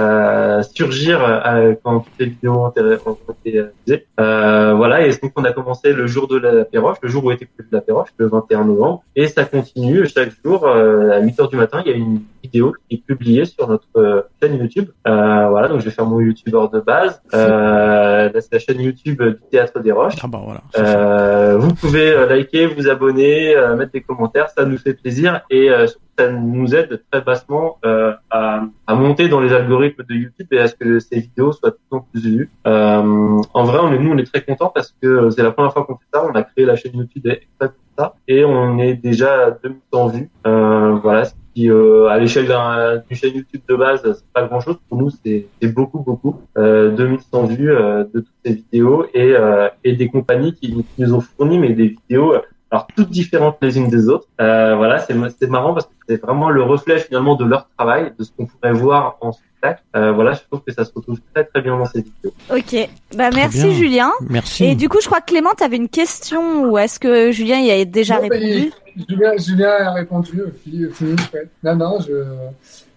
[0.00, 4.06] euh, surgir euh, quand toutes les vidéos ont été, ont été réalisées.
[4.18, 7.30] Euh, voilà, et donc on a commencé le jour de la péroche, le jour où
[7.30, 11.40] était prévu la péroche, le 21 novembre, et ça continue chaque jour euh, à 8
[11.40, 11.82] heures du matin.
[11.84, 14.88] Il y a une vidéo qui est publiée sur notre euh, chaîne YouTube.
[15.06, 17.20] Euh, voilà, donc je vais faire mon YouTubeur de base.
[17.34, 20.14] Euh, c'est la chaîne YouTube du Théâtre des Roches.
[20.22, 20.62] Ah bah voilà.
[20.78, 25.42] Euh, vous pouvez euh, liker, vous abonner, euh, mettre des commentaires, ça nous fait plaisir
[25.50, 25.70] et
[26.18, 30.68] ça nous aide très bassement à, à monter dans les algorithmes de YouTube et à
[30.68, 32.50] ce que ces vidéos soient de plus en plus vues.
[32.64, 35.84] En vrai, on est, nous, on est très contents parce que c'est la première fois
[35.84, 36.24] qu'on fait ça.
[36.24, 40.08] On a créé la chaîne YouTube exprès pour ça et on est déjà à 2100
[40.08, 40.30] vues.
[40.44, 44.60] Voilà, ce qui euh, à l'échelle d'un- d'une chaîne YouTube de base, c'est pas grand
[44.60, 44.76] chose.
[44.88, 46.36] Pour nous, c'est beaucoup, beaucoup.
[46.56, 50.84] Euh, 2100 vues euh, de toutes ces vidéos et, euh, et des compagnies qui, qui
[51.02, 52.34] nous ont fourni mais des vidéos
[52.72, 54.28] alors toutes différentes les unes des autres.
[54.40, 58.22] Euh, voilà, c'est marrant parce que c'est vraiment le reflet finalement de leur travail, de
[58.22, 59.82] ce qu'on pourrait voir en spectacle.
[59.96, 62.32] Euh, voilà, je trouve que ça se retrouve très très bien dans ces vidéos.
[62.48, 62.88] Ok.
[63.16, 63.70] Bah Très merci bien.
[63.72, 64.12] Julien.
[64.28, 64.66] Merci.
[64.66, 67.58] Et du coup, je crois que Clément, tu avais une question ou est-ce que Julien
[67.58, 68.72] y a déjà Non, mais répondu?
[69.08, 70.86] Julien, Julien a répondu fini.
[71.32, 71.48] ouais.
[71.62, 72.12] Non, non, je,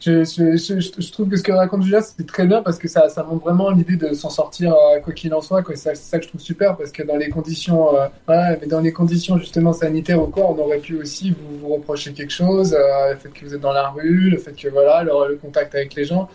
[0.05, 3.69] je, trouve que ce que raconte Julien, c'est très bien parce que ça, montre vraiment
[3.71, 5.63] l'idée de s'en sortir euh, quoi qu'il en soit.
[5.75, 8.91] C'est ça, que je trouve super parce que dans les conditions, euh, mais dans les
[8.91, 13.17] conditions justement sanitaires ou quoi, on aurait pu aussi vous, reprocher quelque chose, euh, le
[13.17, 16.05] fait que vous êtes dans la rue, le fait que voilà, le, contact avec les
[16.05, 16.29] gens.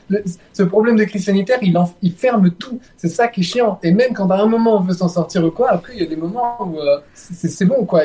[0.53, 2.81] Ce problème de crise sanitaire, il, ferme tout.
[2.97, 3.79] C'est ça qui est chiant.
[3.83, 6.07] Et même quand à un moment on veut s'en sortir ou quoi, après il y
[6.07, 8.03] a des moments où euh, c'est c'est bon quoi.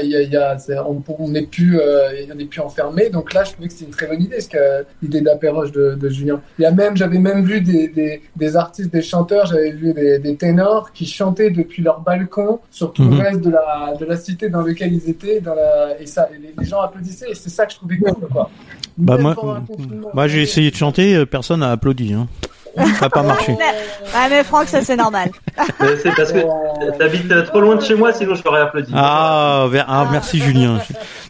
[1.19, 3.10] On n'est plus, on plus enfermé.
[3.10, 5.21] Donc là, je trouvais que c'était une très bonne idée, ce que l'idée
[5.61, 6.41] de, de Julien.
[6.59, 9.93] Il y a même, j'avais même vu des, des, des artistes, des chanteurs, j'avais vu
[9.93, 13.17] des, des ténors qui chantaient depuis leur balcon sur tout Mhm.
[13.17, 16.27] le reste de la, de la cité dans laquelle ils étaient, dans la, et ça,
[16.31, 17.29] les, les gens applaudissaient.
[17.31, 18.49] Et c'est ça que je trouvais cool quoi.
[18.97, 19.35] Bah moi,
[20.13, 22.13] moi j'ai essayé de chanter, euh, personne n'a applaudi.
[22.13, 22.27] Hein.
[22.75, 23.55] Ça n'a pas marché.
[24.15, 25.29] Ah mais Franck, ça c'est normal.
[26.01, 26.39] C'est parce que
[26.97, 28.91] t'habites trop loin de chez moi, sinon je t'aurais applaudi.
[28.95, 30.79] Ah, ver- ah, merci Julien.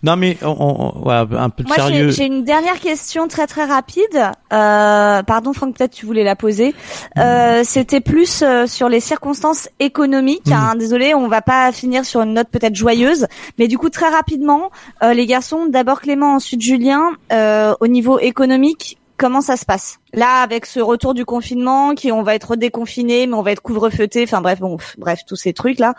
[0.04, 2.10] Non mais on, on- voilà, un peu de Moi, j'ai sérieux.
[2.12, 4.04] j'ai une dernière question très très rapide.
[4.52, 6.74] Euh, pardon, Franck, peut-être tu voulais la poser.
[7.18, 10.52] Euh, C'était plus euh, sur les circonstances économiques.
[10.52, 10.76] Hein.
[10.78, 13.28] Désolé, on va pas finir sur une note peut-être joyeuse,
[13.60, 14.72] mais du coup très rapidement,
[15.04, 17.12] euh, les garçons, d'abord Clément, ensuite Julien.
[17.32, 20.00] Euh, au niveau économique, comment ça se passe?
[20.14, 23.62] Là, avec ce retour du confinement, qui on va être déconfiné, mais on va être
[23.62, 24.24] couvre-feuté.
[24.24, 25.94] Enfin bref, bon, bref, tous ces trucs là.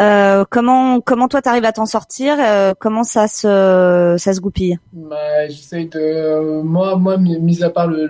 [0.00, 2.34] Euh, comment comment toi t'arrives à t'en sortir?
[2.40, 4.76] Euh, Comment ça se ça se goupille?
[4.92, 8.06] Bah, de moi moi mis à part le-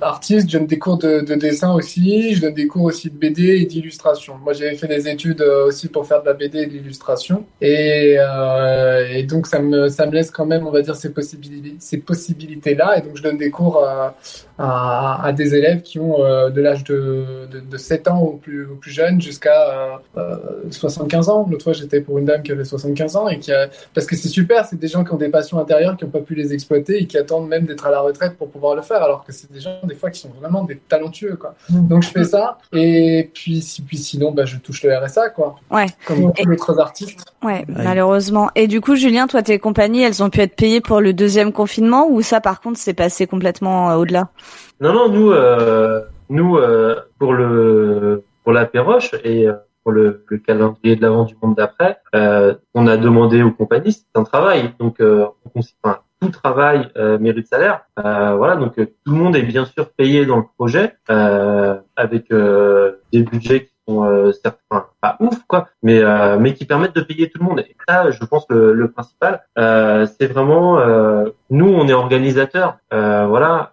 [0.00, 3.16] artiste je donne des cours de, de dessin aussi je donne des cours aussi de
[3.16, 4.38] BD et d'illustration.
[4.42, 7.44] Moi j'avais fait des études euh, aussi pour faire de la BD et de l'illustration.
[7.60, 11.12] Et, euh, et donc ça me ça me laisse quand même on va dire ces
[11.12, 14.16] possibilités ces possibilités là et donc je donne des cours à,
[14.60, 18.32] à, à, des élèves qui ont euh, de l'âge de, de, de, 7 ans au
[18.32, 20.36] plus, au plus jeune jusqu'à euh,
[20.70, 21.46] 75 ans.
[21.50, 24.16] L'autre fois, j'étais pour une dame qui avait 75 ans et qui a, parce que
[24.16, 26.52] c'est super, c'est des gens qui ont des passions intérieures, qui n'ont pas pu les
[26.52, 29.32] exploiter et qui attendent même d'être à la retraite pour pouvoir le faire, alors que
[29.32, 31.54] c'est des gens, des fois, qui sont vraiment des talentueux, quoi.
[31.70, 31.88] Mmh.
[31.88, 32.58] Donc, je fais ça.
[32.72, 35.56] Et puis, si, puis sinon, bah, je touche le RSA, quoi.
[35.70, 35.86] Ouais.
[36.06, 37.24] Comme tous les autres artistes.
[37.42, 38.50] Ouais, ouais, malheureusement.
[38.54, 41.52] Et du coup, Julien, toi, tes compagnies, elles ont pu être payées pour le deuxième
[41.52, 44.28] confinement ou ça, par contre, c'est passé complètement euh, au-delà?
[44.80, 46.00] Non, non, nous, euh,
[46.30, 49.52] nous, euh, pour le, pour la Péroche et euh,
[49.82, 53.92] pour le, le calendrier de l'avant du monde d'après, euh, on a demandé aux compagnies,
[53.92, 55.60] c'est un travail, donc euh, on,
[56.18, 57.82] tout travail euh, mérite salaire.
[57.96, 63.66] Voilà, donc tout le monde est bien sûr payé dans le projet avec des budgets
[63.66, 66.02] qui sont certains pas ouf quoi, mais
[66.38, 67.60] mais qui permettent de payer tout le monde.
[67.60, 70.78] Et ça, je pense que le, le principal, c'est vraiment
[71.50, 72.76] nous, on est organisateurs.
[72.90, 73.70] voilà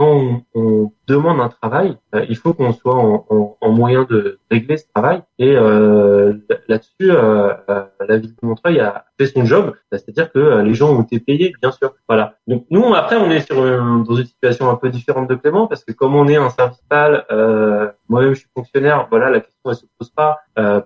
[0.00, 4.06] quand on, on, demande un travail, euh, il faut qu'on soit en, en, en, moyen
[4.08, 5.22] de régler ce travail.
[5.38, 6.34] Et euh,
[6.68, 10.74] là-dessus, euh, euh la ville de Montreuil a fait son job, c'est-à-dire que euh, les
[10.74, 11.94] gens ont été payés, bien sûr.
[12.08, 12.34] Voilà.
[12.46, 15.84] Donc nous, après, on est sur dans une situation un peu différente de Clément parce
[15.84, 17.24] que comme on est un service pâle,
[18.08, 19.06] moi-même je suis fonctionnaire.
[19.10, 20.38] Voilà, la question elle se pose pas.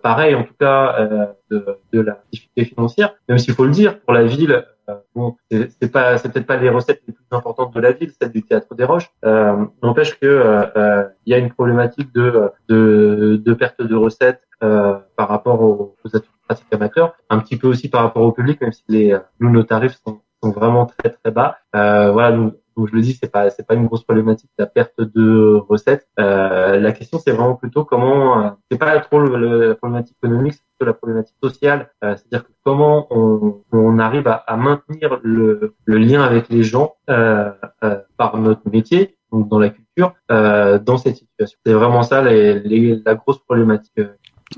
[0.03, 4.13] pareil, en tout cas, de, de la difficulté financière, même s'il faut le dire, pour
[4.13, 7.81] la ville, euh, bon, c'est pas, c'est peut-être pas les recettes les plus importantes de
[7.81, 9.11] la ville, celle du théâtre des Roches.
[9.25, 13.95] Euh, N'empêche que euh, euh, il y a une problématique de de, de perte de
[13.95, 18.33] recettes euh, par rapport aux, aux pratiques amateurs, un petit peu aussi par rapport au
[18.33, 21.59] public, même si les nous nos tarifs sont, sont vraiment très très bas.
[21.73, 22.33] voilà,
[22.77, 26.09] donc je le dis, c'est pas c'est pas une grosse problématique la perte de recettes.
[26.19, 30.55] Euh, la question c'est vraiment plutôt comment euh, c'est pas trop le, la problématique économique,
[30.55, 31.91] c'est plutôt la problématique sociale.
[32.03, 36.97] Euh, C'est-à-dire comment on, on arrive à, à maintenir le, le, lien avec les gens
[37.07, 39.84] par notre métier, donc dans la culture,
[40.31, 41.59] euh, dans cette situation.
[41.65, 43.93] C'est vraiment ça les, les, la grosse problématique.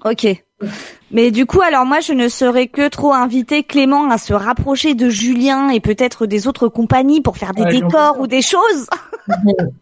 [0.04, 0.26] Ok.
[1.10, 4.94] Mais du coup, alors moi, je ne saurais que trop inviter Clément à se rapprocher
[4.94, 8.86] de Julien et peut-être des autres compagnies pour faire des décors ou des choses.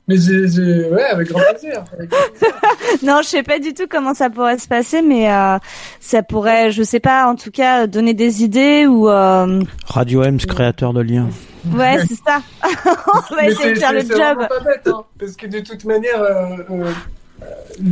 [0.08, 1.84] Mais j'ai, ouais, avec grand plaisir.
[1.92, 2.56] Avec grand plaisir.
[3.02, 5.58] non, je sais pas du tout comment ça pourrait se passer, mais euh,
[6.00, 9.08] ça pourrait, je sais pas, en tout cas, donner des idées ou.
[9.08, 9.62] Euh...
[9.86, 11.28] Radio Ems, créateur de liens.
[11.72, 12.42] Ouais, c'est ça.
[13.30, 14.48] On va essayer de faire le job.
[14.48, 16.20] Pas bête, hein, parce que de toute manière.
[16.20, 16.92] Euh, euh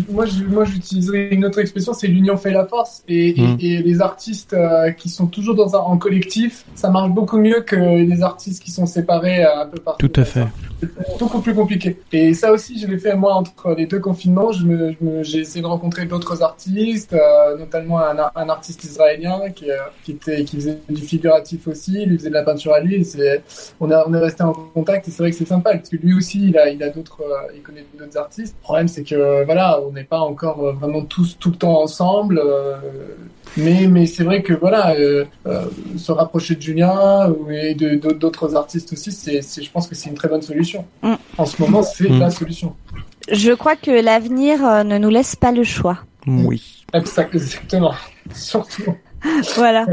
[0.08, 3.02] moi, je, moi, j'utiliserais une autre expression, c'est l'union fait la force.
[3.08, 3.56] Et, mmh.
[3.60, 7.38] et, et les artistes euh, qui sont toujours dans un, en collectif, ça marche beaucoup
[7.38, 10.08] mieux que les artistes qui sont séparés euh, un peu partout.
[10.08, 10.46] Tout à fait.
[11.18, 11.96] Beaucoup plus compliqué.
[12.12, 14.50] Et ça aussi, je l'ai fait moi entre les deux confinements.
[15.22, 20.78] J'ai essayé de rencontrer d'autres artistes, euh, notamment un, artiste israélien qui, euh, qui, faisait
[20.88, 22.02] du figuratif aussi.
[22.02, 23.06] Il faisait de la peinture à l'huile.
[23.06, 23.42] C'est,
[23.80, 26.48] on, est resté en contact et c'est vrai que c'est sympa parce que lui aussi,
[26.48, 28.56] il a, d'autres, euh, il connaît d'autres artistes.
[28.60, 32.42] Le problème, c'est que voilà, on n'est pas encore vraiment tous tout le temps ensemble.
[33.58, 37.96] Euh, mais mais c'est vrai que voilà, euh, euh, se rapprocher de Julien et de
[38.12, 40.84] d'autres artistes aussi, c'est je pense que c'est une très bonne solution.
[41.02, 41.14] Mm.
[41.38, 42.18] En ce moment, c'est mm.
[42.18, 42.74] la solution.
[43.30, 45.98] Je crois que l'avenir ne nous laisse pas le choix.
[46.26, 46.84] Oui.
[46.92, 47.94] Exactement.
[48.34, 48.94] Surtout.
[49.56, 49.86] voilà.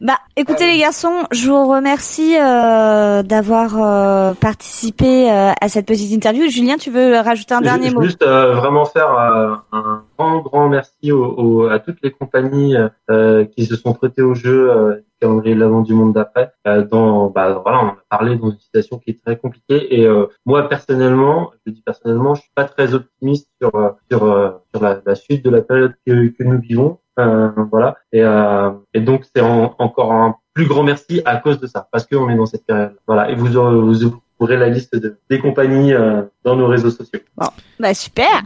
[0.00, 6.10] Bah, écoutez les garçons, je vous remercie euh, d'avoir euh, participé euh, à cette petite
[6.10, 6.48] interview.
[6.48, 8.02] Julien, tu veux rajouter un je, dernier je mot?
[8.02, 12.74] Juste euh, vraiment faire euh, un grand grand merci au, au, à toutes les compagnies
[13.10, 16.52] euh, qui se sont prêtées au jeu calendrier de l'avant du monde d'après.
[16.90, 20.08] dans bah voilà, on a parlé dans une situation qui est très compliquée et
[20.44, 23.70] moi personnellement, je dis personnellement, je suis pas très optimiste sur
[24.10, 26.98] sur sur la, la suite de la période que, que nous vivons.
[27.18, 27.96] Euh, voilà.
[28.12, 32.06] Et, euh, et donc c'est encore un plus grand merci à cause de ça, parce
[32.06, 32.96] qu'on est dans cette période.
[33.06, 33.30] Voilà.
[33.30, 37.20] Et vous aurez, vous aurez la liste de, des compagnies euh, dans nos réseaux sociaux.
[37.36, 37.48] Bon.
[37.78, 38.42] Bah super.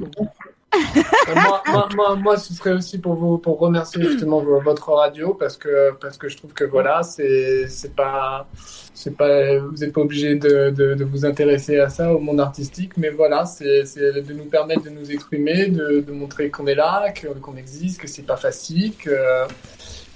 [2.22, 6.28] Moi, ce serait aussi pour vous pour remercier justement votre radio parce que parce que
[6.28, 8.48] je trouve que voilà c'est c'est pas
[8.94, 12.92] c'est pas vous n'êtes pas obligé de, de, vous intéresser à ça au monde artistique
[12.96, 17.12] mais voilà c'est de nous permettre de nous exprimer de, montrer qu'on est là
[17.42, 18.92] qu'on existe que c'est pas facile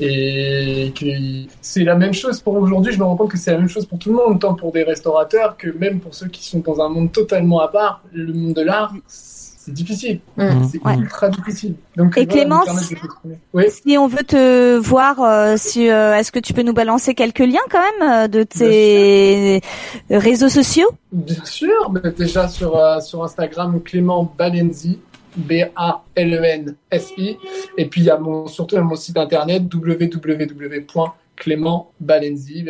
[0.01, 1.05] et que
[1.61, 2.93] c'est la même chose pour aujourd'hui.
[2.93, 4.73] Je me rends compte que c'est la même chose pour tout le monde, tant pour
[4.73, 8.03] des restaurateurs que même pour ceux qui sont dans un monde totalement à part.
[8.13, 8.95] Le monde de l'art,
[9.71, 10.21] c'est difficile.
[10.37, 10.69] Mmh.
[10.71, 10.97] C'est ouais.
[10.97, 11.77] ultra difficile.
[11.97, 12.93] Donc, et voilà, Clémence,
[13.53, 13.65] oui.
[13.71, 17.39] si on veut te voir, euh, si, euh, est-ce que tu peux nous balancer quelques
[17.39, 19.61] liens quand même euh, de tes
[20.11, 20.89] réseaux sociaux?
[21.13, 24.99] Bien sûr, mais déjà sur, euh, sur Instagram, Clément Balenzi.
[25.37, 27.37] B-A-L-E-N-S-I.
[27.79, 30.85] Et puis, il y a mon, surtout mon site internet www
[31.41, 32.63] Clément Balenzi,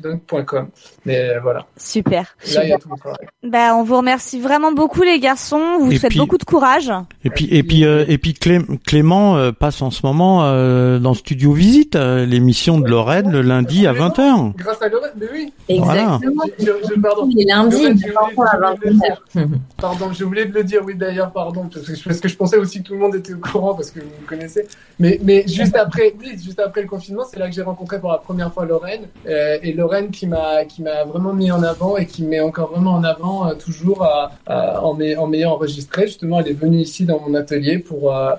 [0.00, 0.68] donc .com.
[1.06, 1.66] Mais voilà.
[1.76, 2.36] Super.
[2.54, 3.26] Là, il y a tout le travail.
[3.42, 5.78] Bah, on vous remercie vraiment beaucoup les garçons.
[5.80, 6.92] Vous Et souhaite puis- beaucoup de courage.
[7.24, 10.98] Et puis et puis euh, et puis Clé- Clément euh, passe en ce moment euh,
[10.98, 14.54] dans Studio Visite, euh, l'émission de Lorraine le lundi à 20h.
[14.56, 15.52] Grâce à Lorraine, mais oui.
[15.78, 16.02] Voilà.
[16.22, 16.42] Exactement.
[16.58, 17.28] Je, je- pardon.
[17.34, 19.48] Les lundis, Lorraine, mais j'ai pas oublié- encore à j'ai oublié de le 21h.
[19.48, 19.58] dire.
[19.78, 22.58] Pardon, j'ai oublié de le dire, oui d'ailleurs, pardon, parce que, parce que je pensais
[22.58, 24.66] aussi que tout le monde était au courant parce que vous me connaissez.
[24.98, 28.12] Mais, mais juste après, oui, juste après le confinement, c'est là que j'ai rencontré pour
[28.12, 29.04] la première fois Lorraine.
[29.26, 32.40] Euh, et Lorraine qui m'a qui m'a vraiment mis en avant et qui me met
[32.40, 36.06] encore vraiment en avant euh, toujours à- à- en m'ay- en m'ayant enregistré.
[36.08, 38.32] Justement, elle est venue ici dans mon atelier pour euh,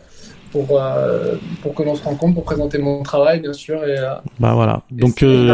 [0.52, 1.34] pour euh,
[1.64, 3.78] pour que l'on se rencontre, pour présenter mon travail, bien sûr.
[3.86, 4.82] Et, euh, Bah voilà.
[4.92, 5.48] Donc euh,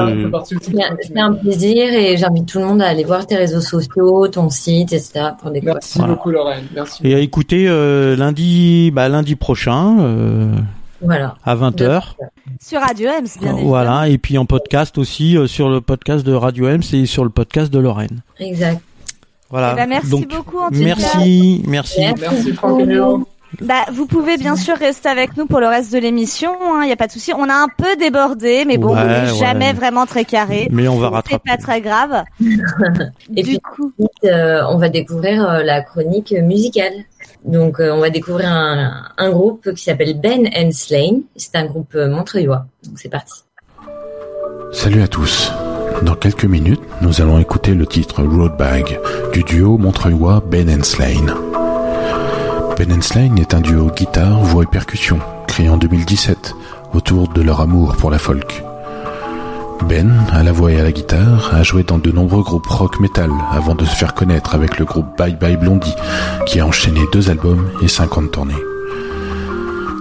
[0.43, 0.71] C'est ce
[1.17, 4.91] un- plaisir et j'invite tout le monde à aller voir tes réseaux sociaux, ton site,
[4.91, 5.11] etc.
[5.39, 5.75] pour découvrir.
[5.75, 6.13] Merci Voilà.
[6.15, 6.99] beaucoup Lorraine, merci.
[7.07, 10.51] et à écouter euh, lundi bah lundi prochain euh,
[11.01, 11.35] Voilà.
[11.45, 12.15] à 20h.
[12.61, 13.67] Sur Radio Ems, bien évidemment.
[13.67, 17.23] Voilà, et puis en podcast aussi euh, sur le podcast de Radio M, et sur
[17.23, 18.21] le podcast de Lorraine.
[18.39, 18.81] Exact.
[19.49, 19.73] Voilà.
[19.73, 21.99] Eh ben, merci Donc beaucoup en tout merci, merci.
[21.99, 22.21] Merci.
[22.21, 23.27] Merci Franck et Léo.
[23.61, 26.51] Bah, vous pouvez bien sûr rester avec nous pour le reste de l'émission.
[26.81, 27.33] Il n'y a pas de souci.
[27.35, 29.37] On a un peu débordé, mais bon, Ouais, on n'est ouais.
[29.39, 30.67] jamais vraiment très carré.
[30.71, 31.49] Mais on va C'est rattraper.
[31.49, 32.23] pas très grave.
[33.35, 33.91] Et du puis, coup,
[34.25, 36.93] euh, on va découvrir euh, la chronique musicale.
[37.43, 41.21] Donc, euh, on va découvrir un, un groupe qui s'appelle Ben and Slane.
[41.35, 42.65] C'est un groupe euh, montreuillois.
[42.85, 43.43] Donc, c'est parti.
[44.71, 45.51] Salut à tous.
[46.03, 48.99] Dans quelques minutes, nous allons écouter le titre Roadbag
[49.33, 51.33] du duo montreuillois Ben and Slane.
[52.79, 55.19] Ben Slane est un duo guitare, voix et percussion,
[55.49, 56.55] créé en 2017
[56.93, 58.63] autour de leur amour pour la folk.
[59.89, 63.01] Ben, à la voix et à la guitare, a joué dans de nombreux groupes rock
[63.01, 65.93] metal avant de se faire connaître avec le groupe Bye Bye Blondie,
[66.45, 68.63] qui a enchaîné deux albums et 50 tournées.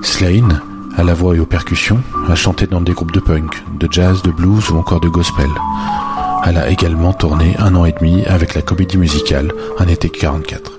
[0.05, 0.62] Slane,
[0.97, 4.22] à la voix et aux percussions, a chanté dans des groupes de punk, de jazz,
[4.22, 5.51] de blues ou encore de gospel.
[6.47, 9.51] Elle a également tourné un an et demi avec la comédie musicale
[9.81, 10.78] Un été 44.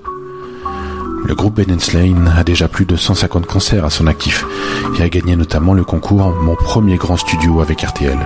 [1.25, 4.45] Le groupe Ben Slane a déjà plus de 150 concerts à son actif
[4.97, 8.17] et a gagné notamment le concours Mon premier grand studio avec RTL.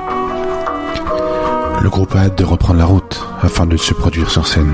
[1.82, 4.72] Le groupe a hâte de reprendre la route afin de se produire sur scène.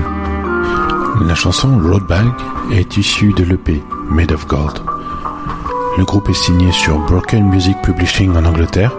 [1.26, 2.32] La chanson Roadbag
[2.72, 4.80] est issue de l'EP Made of Gold.
[5.98, 8.96] Le groupe est signé sur Broken Music Publishing en Angleterre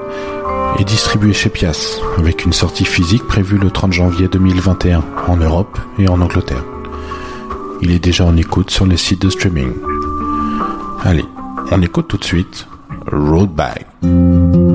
[0.77, 5.79] et distribué chez Pias, avec une sortie physique prévue le 30 janvier 2021 en Europe
[5.97, 6.63] et en Angleterre.
[7.81, 9.73] Il est déjà en écoute sur les sites de streaming.
[11.03, 11.25] Allez,
[11.71, 12.67] on écoute tout de suite
[13.11, 13.85] Roadbag.
[14.01, 14.70] bleed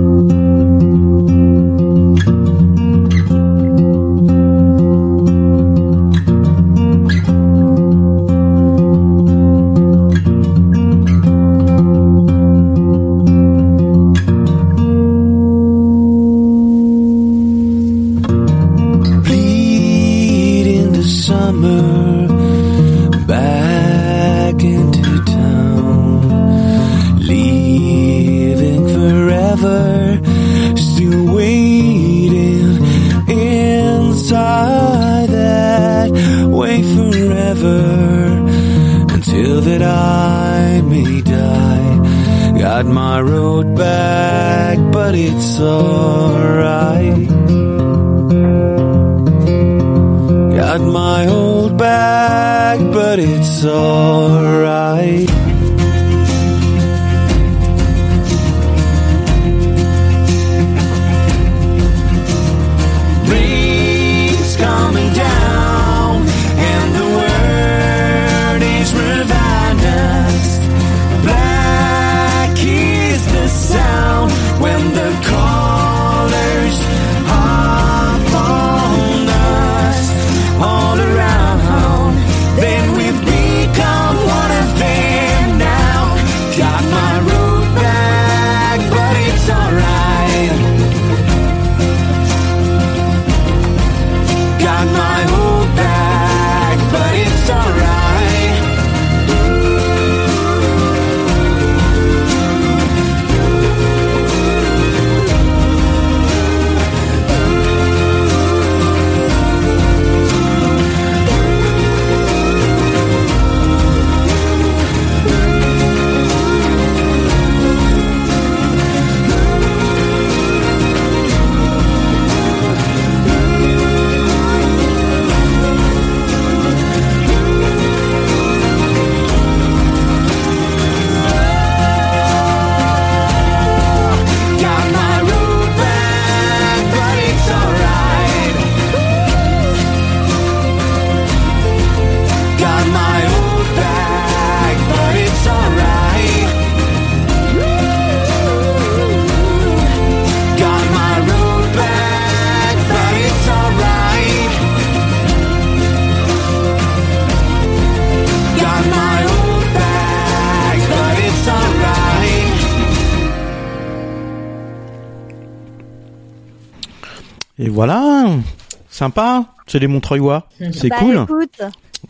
[169.66, 170.48] C'est les Montreuilois.
[170.72, 171.16] C'est Bah, cool.
[171.24, 171.60] écoute,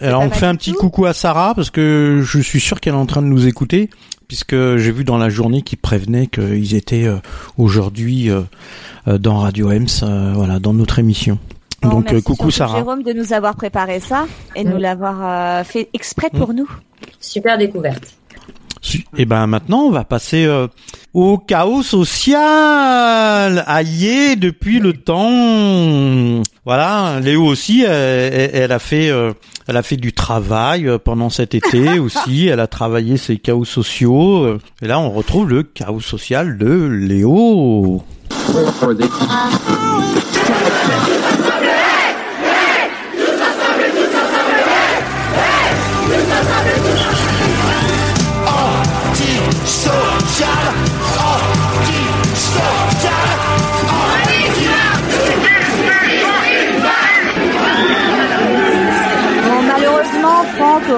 [0.01, 0.79] Alors on fait un petit tout.
[0.79, 3.89] coucou à Sarah parce que je suis sûr qu'elle est en train de nous écouter
[4.29, 7.17] puisque j'ai vu dans la journée qu'ils prévenaient qu'ils étaient euh,
[7.57, 8.43] aujourd'hui euh,
[9.09, 9.87] euh, dans Radio Ems,
[10.35, 11.39] voilà, dans notre émission.
[11.83, 12.79] bon, Donc merci coucou Sarah.
[12.79, 14.81] Jérôme de nous avoir préparé ça et de nous Mm.
[14.81, 16.39] l'avoir fait exprès Mm.
[16.39, 16.69] pour nous.
[17.21, 18.15] Super découverte.
[19.17, 20.67] Et ben maintenant on va passer euh,
[21.15, 23.65] au chaos social.
[23.67, 26.43] Aïe, depuis le temps.
[26.65, 29.33] Voilà, Léo aussi, elle, elle- elle a fait, euh,
[29.69, 32.49] elle a fait du travail euh, pendant cet été aussi.
[32.49, 34.45] Elle a travaillé ses chaos sociaux.
[34.45, 38.03] euh, Et là, on retrouve le chaos social de Léo.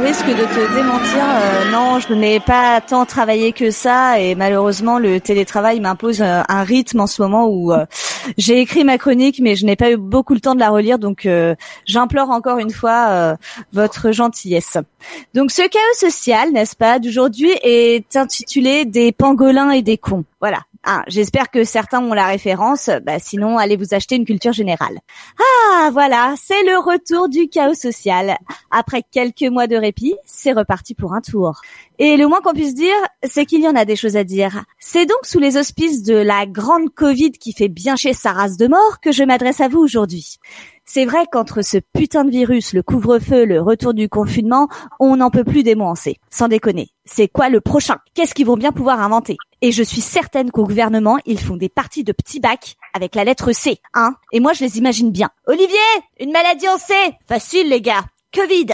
[0.09, 4.99] Risque de te démentir, euh, non, je n'ai pas tant travaillé que ça et malheureusement,
[4.99, 7.85] le télétravail m'impose euh, un rythme en ce moment où euh,
[8.39, 10.99] j'ai écrit ma chronique, mais je n'ai pas eu beaucoup le temps de la relire,
[10.99, 11.55] donc euh,
[11.85, 13.37] j'implore encore une fois euh,
[13.75, 14.79] votre gentillesse.
[15.35, 20.25] Donc, ce chaos social, n'est-ce pas, d'aujourd'hui est intitulé Des pangolins et des cons.
[20.41, 20.61] Voilà.
[20.91, 22.89] Ah, J'espère que certains ont la référence.
[23.05, 25.01] Bah, sinon, allez vous acheter une culture générale.
[25.39, 28.39] Ah, voilà, c'est le retour du chaos social.
[28.70, 31.61] Après quelques mois de répit, c'est reparti pour un tour.
[31.99, 34.64] Et le moins qu'on puisse dire, c'est qu'il y en a des choses à dire.
[34.78, 38.57] C'est donc sous les auspices de la grande Covid qui fait bien chez sa race
[38.57, 40.39] de mort que je m'adresse à vous aujourd'hui.
[40.91, 44.68] C'est vrai qu'entre ce putain de virus, le couvre-feu, le retour du confinement,
[44.99, 45.76] on n'en peut plus des.
[46.30, 46.89] Sans déconner.
[47.05, 47.99] C'est quoi le prochain?
[48.14, 49.36] Qu'est-ce qu'ils vont bien pouvoir inventer?
[49.61, 53.24] Et je suis certaine qu'au gouvernement, ils font des parties de petits bacs avec la
[53.24, 54.14] lettre C, hein?
[54.32, 55.28] Et moi, je les imagine bien.
[55.47, 55.76] Olivier,
[56.20, 56.95] une maladie en C
[57.28, 58.05] Facile, les gars.
[58.34, 58.68] Covid.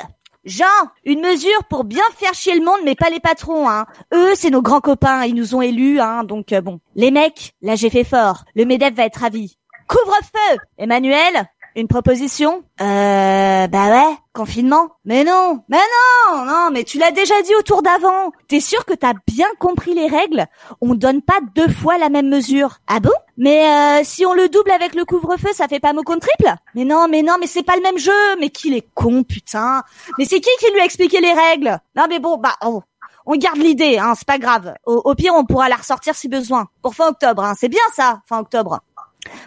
[0.44, 0.64] Jean,
[1.04, 3.86] une mesure pour bien faire chier le monde, mais pas les patrons, hein.
[4.14, 6.22] Eux, c'est nos grands copains, ils nous ont élus, hein.
[6.22, 6.78] Donc euh, bon.
[6.94, 8.44] Les mecs, là j'ai fait fort.
[8.54, 9.56] Le Medef va être ravi.
[9.88, 11.44] Couvre-feu Emmanuel
[11.76, 12.62] une proposition?
[12.80, 14.90] Euh, bah ouais, confinement.
[15.04, 18.32] Mais non, mais non, non, mais tu l'as déjà dit au tour d'avant.
[18.48, 20.46] T'es sûr que t'as bien compris les règles?
[20.80, 22.78] On donne pas deux fois la même mesure.
[22.86, 23.10] Ah bon?
[23.36, 26.54] Mais euh, si on le double avec le couvre-feu, ça fait pas mot contre triple?
[26.74, 28.12] Mais non, mais non, mais c'est pas le même jeu.
[28.38, 29.82] Mais qu'il est con, putain?
[30.18, 31.78] Mais c'est qui qui lui a expliqué les règles?
[31.96, 32.82] Non, mais bon, bah, oh.
[33.26, 34.74] On garde l'idée, hein, c'est pas grave.
[34.84, 36.66] Au, au pire, on pourra la ressortir si besoin.
[36.82, 37.54] Pour fin octobre, hein.
[37.58, 38.80] C'est bien ça, fin octobre.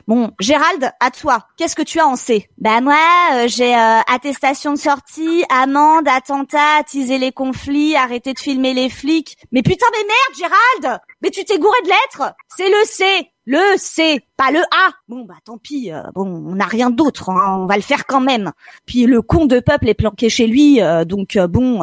[0.07, 1.45] Bon, Gérald, à toi.
[1.57, 2.49] Qu'est-ce que tu as en C?
[2.57, 2.95] Bah moi,
[3.33, 8.89] euh, j'ai euh, attestation de sortie, amende, attentat, attiser les conflits, arrêter de filmer les
[8.89, 9.37] flics.
[9.51, 10.51] Mais putain, mais merde,
[10.83, 13.05] Gérald Mais tu t'es gouré de lettres C'est le C
[13.49, 14.91] le C, pas le A.
[15.07, 15.89] Bon bah tant pis.
[15.93, 17.29] euh, bon, on n'a rien d'autre.
[17.29, 18.51] hein, on va le faire quand même.
[18.85, 21.81] Puis le con de peuple est planqué chez lui, euh, donc bon,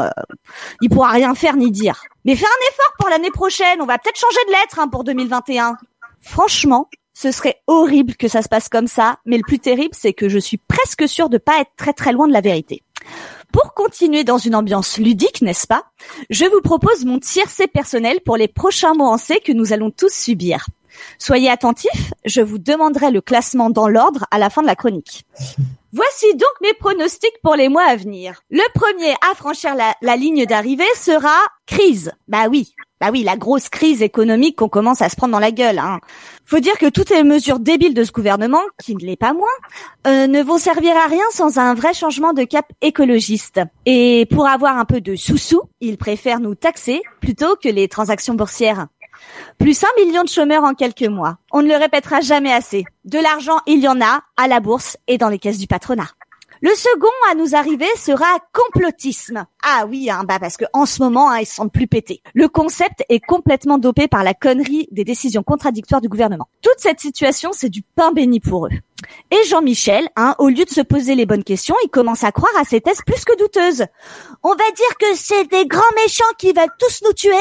[0.83, 2.03] il pourra rien faire ni dire.
[2.27, 3.81] Mais fais un effort pour l'année prochaine.
[3.81, 5.79] On va peut-être changer de lettre hein, pour 2021.
[6.21, 10.13] Franchement, ce serait horrible que ça se passe comme ça, mais le plus terrible, c'est
[10.13, 12.83] que je suis presque sûre de pas être très très loin de la vérité.
[13.53, 15.85] Pour continuer dans une ambiance ludique, n'est-ce pas
[16.29, 19.93] Je vous propose mon tiercé personnel pour les prochains mots en C que nous allons
[19.93, 20.67] tous subir.
[21.19, 25.25] Soyez attentifs, je vous demanderai le classement dans l'ordre à la fin de la chronique.
[25.93, 28.43] Voici donc mes pronostics pour les mois à venir.
[28.51, 31.37] Le premier à franchir la, la ligne d'arrivée sera
[31.67, 32.11] crise.
[32.27, 32.75] Bah oui,
[33.05, 35.79] bah oui, la grosse crise économique qu'on commence à se prendre dans la gueule.
[35.79, 36.01] Hein.
[36.47, 39.47] Faut dire que toutes les mesures débiles de ce gouvernement, qui ne l'est pas moins,
[40.07, 43.61] euh, ne vont servir à rien sans un vrai changement de cap écologiste.
[43.85, 48.33] Et pour avoir un peu de sous-sous, ils préfèrent nous taxer plutôt que les transactions
[48.33, 48.87] boursières.
[49.59, 51.37] Plus un million de chômeurs en quelques mois.
[51.53, 52.87] On ne le répétera jamais assez.
[53.05, 56.09] De l'argent, il y en a, à la bourse et dans les caisses du patronat.
[56.65, 59.45] Le second à nous arriver sera complotisme.
[59.63, 62.23] Ah oui, hein, bah parce que en ce moment, hein, ils se sentent plus pétés.
[62.33, 66.49] Le concept est complètement dopé par la connerie des décisions contradictoires du gouvernement.
[66.63, 68.71] Toute cette situation, c'est du pain béni pour eux.
[69.31, 72.53] Et Jean-Michel, hein, au lieu de se poser les bonnes questions, il commence à croire
[72.59, 73.85] à ces thèses plus que douteuses.
[74.43, 77.33] On va dire que c'est des grands méchants qui veulent tous nous tuer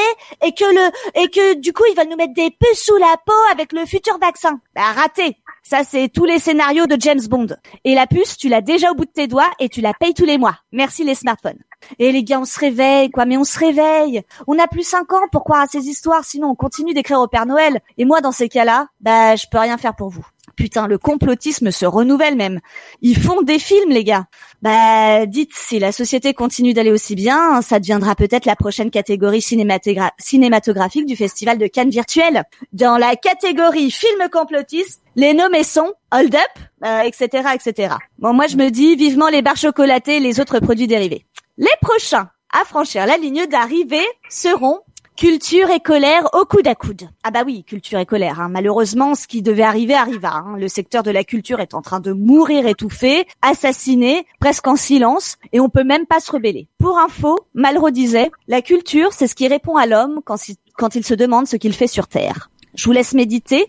[0.44, 3.16] et que le et que du coup ils veulent nous mettre des puces sous la
[3.24, 4.60] peau avec le futur vaccin.
[4.74, 5.36] Bah raté.
[5.62, 7.48] Ça c'est tous les scénarios de James Bond.
[7.84, 10.14] Et la puce, tu l'as déjà au bout de tes doigts et tu la payes
[10.14, 10.58] tous les mois.
[10.72, 11.58] Merci les smartphones.
[11.98, 14.22] Et les gars, on se réveille, quoi, mais on se réveille.
[14.46, 17.28] On a plus cinq ans pour croire à ces histoires, sinon on continue d'écrire au
[17.28, 17.80] Père Noël.
[17.98, 20.24] Et moi, dans ces cas-là, bah, je peux rien faire pour vous.
[20.56, 22.60] Putain, le complotisme se renouvelle même.
[23.02, 24.26] Ils font des films, les gars.
[24.62, 29.42] Bah, dites, si la société continue d'aller aussi bien, ça deviendra peut-être la prochaine catégorie
[29.42, 32.44] cinématographique du festival de Cannes virtuel.
[32.72, 37.94] Dans la catégorie film complotiste, les nommés sont Hold Up, euh, etc., etc.
[38.18, 41.26] Bon, moi je me dis vivement les barres chocolatées et les autres produits dérivés.
[41.56, 44.80] Les prochains à franchir la ligne d'arrivée seront
[45.16, 47.08] Culture et colère au coude à coude.
[47.22, 48.40] Ah bah oui, culture et colère.
[48.40, 48.48] hein.
[48.48, 50.32] Malheureusement, ce qui devait arriver arriva.
[50.34, 50.56] hein.
[50.58, 55.36] Le secteur de la culture est en train de mourir étouffé, assassiné, presque en silence,
[55.52, 56.66] et on peut même pas se rebeller.
[56.80, 60.96] Pour info, Malraux disait, la culture, c'est ce qui répond à l'homme quand, il- quand
[60.96, 62.50] il se demande ce qu'il fait sur Terre.
[62.74, 63.66] Je vous laisse méditer,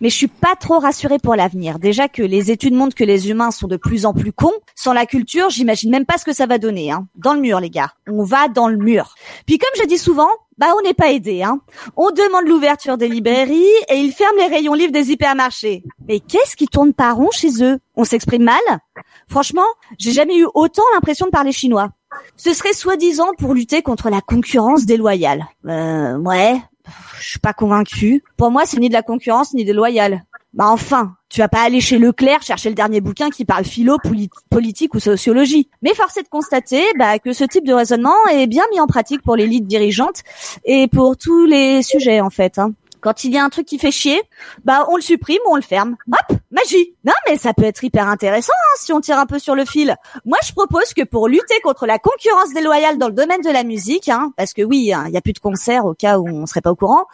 [0.00, 1.78] mais je suis pas trop rassurée pour l'avenir.
[1.78, 4.52] Déjà que les études montrent que les humains sont de plus en plus cons.
[4.74, 6.90] Sans la culture, j'imagine même pas ce que ça va donner.
[6.90, 7.06] Hein.
[7.16, 7.92] Dans le mur, les gars.
[8.08, 9.14] On va dans le mur.
[9.46, 10.28] Puis comme je dis souvent,
[10.58, 11.42] bah on n'est pas aidé.
[11.42, 11.60] Hein.
[11.96, 15.84] On demande l'ouverture des librairies et ils ferment les rayons livres des hypermarchés.
[16.08, 17.78] Mais qu'est-ce qui tourne pas rond chez eux?
[17.94, 18.80] On s'exprime mal?
[19.28, 19.66] Franchement,
[19.98, 21.90] j'ai jamais eu autant l'impression de parler chinois.
[22.36, 25.46] Ce serait soi-disant pour lutter contre la concurrence déloyale.
[25.66, 26.58] Euh, ouais,
[27.20, 28.22] je suis pas convaincu.
[28.36, 30.24] Pour moi, c'est ni de la concurrence ni déloyale.
[30.54, 33.98] Bah enfin, tu vas pas aller chez Leclerc chercher le dernier bouquin qui parle philo,
[33.98, 35.68] poli- politique ou sociologie.
[35.82, 39.20] Mais force de constater bah, que ce type de raisonnement est bien mis en pratique
[39.22, 40.22] pour l'élite dirigeante
[40.64, 42.58] et pour tous les sujets en fait.
[42.58, 42.72] hein.
[43.06, 44.20] Quand il y a un truc qui fait chier,
[44.64, 45.96] bah on le supprime ou on le ferme.
[46.10, 46.96] Hop, magie.
[47.04, 49.64] Non mais ça peut être hyper intéressant hein, si on tire un peu sur le
[49.64, 49.94] fil.
[50.24, 53.62] Moi je propose que pour lutter contre la concurrence déloyale dans le domaine de la
[53.62, 56.26] musique, hein, parce que oui, hein, il y a plus de concerts au cas où
[56.26, 57.06] on serait pas au courant,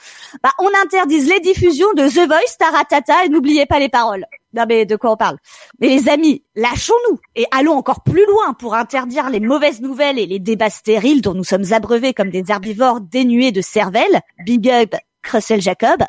[0.43, 4.25] bah on interdise les diffusions de The Voice, Taratata et n'oubliez pas les paroles.
[4.55, 5.37] Non mais de quoi on parle?
[5.79, 10.25] Mais les amis, lâchons-nous et allons encore plus loin pour interdire les mauvaises nouvelles et
[10.25, 14.23] les débats stériles dont nous sommes abreuvés comme des herbivores dénués de cervelle.
[14.47, 14.95] Big up
[15.31, 16.03] Russell Jacob.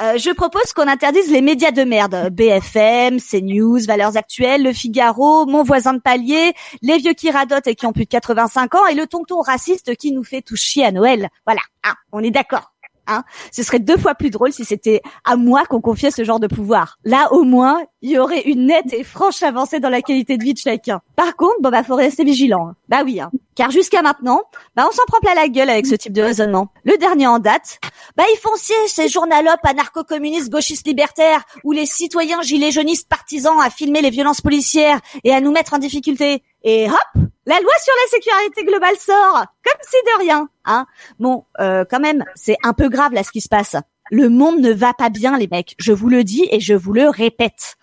[0.00, 2.30] Euh, je propose qu'on interdise les médias de merde.
[2.30, 7.74] BFM, CNews, Valeurs Actuelles, Le Figaro, Mon voisin de palier, les vieux qui radotent et
[7.74, 10.84] qui ont plus de 85 ans et le tonton raciste qui nous fait tout chier
[10.84, 11.28] à Noël.
[11.46, 12.72] Voilà, hein, on est d'accord.
[13.06, 16.40] Hein ce serait deux fois plus drôle si c'était à moi qu'on confiait ce genre
[16.40, 16.98] de pouvoir.
[17.04, 20.44] Là, au moins, il y aurait une nette et franche avancée dans la qualité de
[20.44, 21.00] vie de chacun.
[21.16, 22.68] Par contre, bon bah faut rester vigilant.
[22.68, 22.74] hein.
[22.88, 23.30] Bah oui, hein.
[23.54, 24.42] car jusqu'à maintenant,
[24.74, 26.68] bah on s'en prend plein la gueule avec ce type de raisonnement.
[26.84, 27.78] Le dernier en date,
[28.16, 33.60] bah ils font sier ces journalopes anarcho-communistes gauchistes libertaires ou les citoyens gilets jaunistes partisans
[33.60, 36.42] à filmer les violences policières et à nous mettre en difficulté.
[36.66, 40.48] Et hop, la loi sur la sécurité globale sort, comme si de rien.
[40.64, 40.86] Hein
[41.20, 43.76] bon, euh, quand même, c'est un peu grave là ce qui se passe.
[44.10, 45.76] Le monde ne va pas bien, les mecs.
[45.78, 47.76] Je vous le dis et je vous le répète.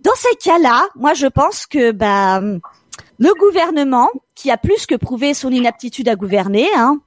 [0.00, 2.40] Dans ces cas-là, moi je pense que bah
[3.18, 6.98] le gouvernement, qui a plus que prouvé son inaptitude à gouverner, hein,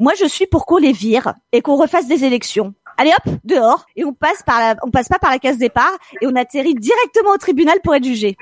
[0.00, 2.74] moi je suis pour qu'on les vire et qu'on refasse des élections.
[2.98, 5.96] Allez hop, dehors, et on passe par la, on passe pas par la case départ
[6.20, 8.36] et on atterrit directement au tribunal pour être jugé.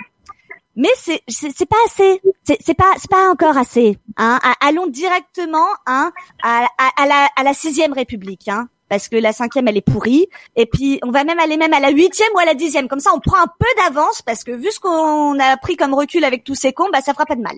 [0.76, 2.20] Mais c'est c'est pas assez.
[2.60, 3.98] C'est pas c'est pas encore assez.
[4.16, 4.38] Hein.
[4.60, 6.12] Allons directement hein
[6.42, 8.48] à, à, à la à la sixième République.
[8.48, 8.68] Hein.
[8.88, 11.80] Parce que la cinquième elle est pourrie et puis on va même aller même à
[11.80, 14.52] la huitième ou à la dixième comme ça on prend un peu d'avance parce que
[14.52, 17.34] vu ce qu'on a pris comme recul avec tous ces cons bah ça fera pas
[17.34, 17.56] de mal.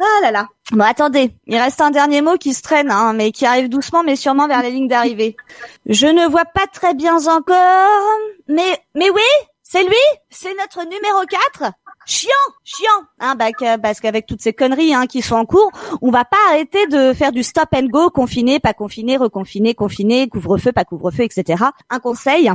[0.00, 0.48] Ah là là.
[0.72, 4.02] Bon attendez, il reste un dernier mot qui se traîne hein, mais qui arrive doucement
[4.02, 5.36] mais sûrement vers la ligne d'arrivée.
[5.86, 9.22] Je ne vois pas très bien encore mais mais oui
[9.64, 9.96] c'est lui?
[10.30, 11.24] C'est notre numéro
[11.60, 11.72] 4
[12.06, 12.30] chiant,
[12.64, 12.86] chiant,
[13.18, 13.46] hein, bah,
[13.82, 15.70] parce qu'avec toutes ces conneries hein, qui sont en cours,
[16.02, 20.28] on va pas arrêter de faire du stop and go, confiné, pas confiné, reconfiné, confiné,
[20.28, 21.64] couvre-feu, pas couvre-feu, etc.
[21.90, 22.50] Un conseil,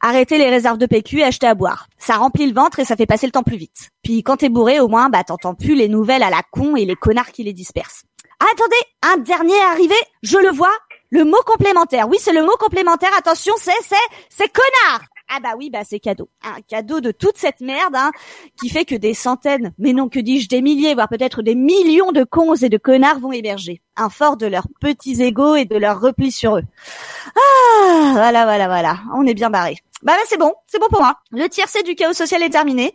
[0.00, 1.88] arrêtez les réserves de PQ et achetez à boire.
[1.98, 3.90] Ça remplit le ventre et ça fait passer le temps plus vite.
[4.02, 6.84] Puis quand t'es bourré, au moins, bah t'entends plus les nouvelles à la con et
[6.84, 8.04] les connards qui les dispersent.
[8.40, 10.72] Ah, attendez, un dernier arrivé, je le vois,
[11.10, 12.08] le mot complémentaire.
[12.08, 13.10] Oui, c'est le mot complémentaire.
[13.18, 13.96] Attention, c'est c'est
[14.30, 15.02] c'est connard.
[15.34, 16.28] Ah bah oui, bah c'est cadeau.
[16.42, 18.10] Un cadeau de toute cette merde hein,
[18.60, 22.12] qui fait que des centaines, mais non que dis-je, des milliers, voire peut-être des millions
[22.12, 23.80] de cons et de connards vont héberger.
[23.96, 26.64] Un fort de leurs petits égaux et de leur repli sur eux.
[27.34, 28.98] Ah, voilà, voilà, voilà.
[29.14, 29.78] On est bien barré.
[30.02, 31.14] Bah là, c'est bon, c'est bon pour moi.
[31.30, 32.92] Le tiercé du chaos social est terminé.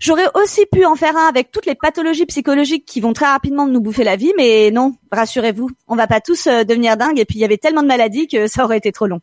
[0.00, 3.66] J'aurais aussi pu en faire un avec toutes les pathologies psychologiques qui vont très rapidement
[3.66, 7.24] nous bouffer la vie, mais non, rassurez-vous, on va pas tous euh, devenir dingues et
[7.24, 9.20] puis il y avait tellement de maladies que ça aurait été trop long.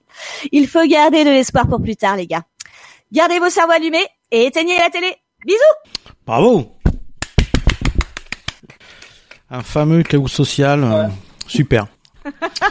[0.54, 2.44] Il faut garder de l'espoir pour plus tard, les gars.
[3.16, 5.16] Gardez vos cerveaux allumés et éteignez la télé.
[5.46, 5.58] Bisous
[6.28, 6.76] Bravo
[9.50, 11.08] Un fameux chaos social, euh,
[11.48, 11.88] super.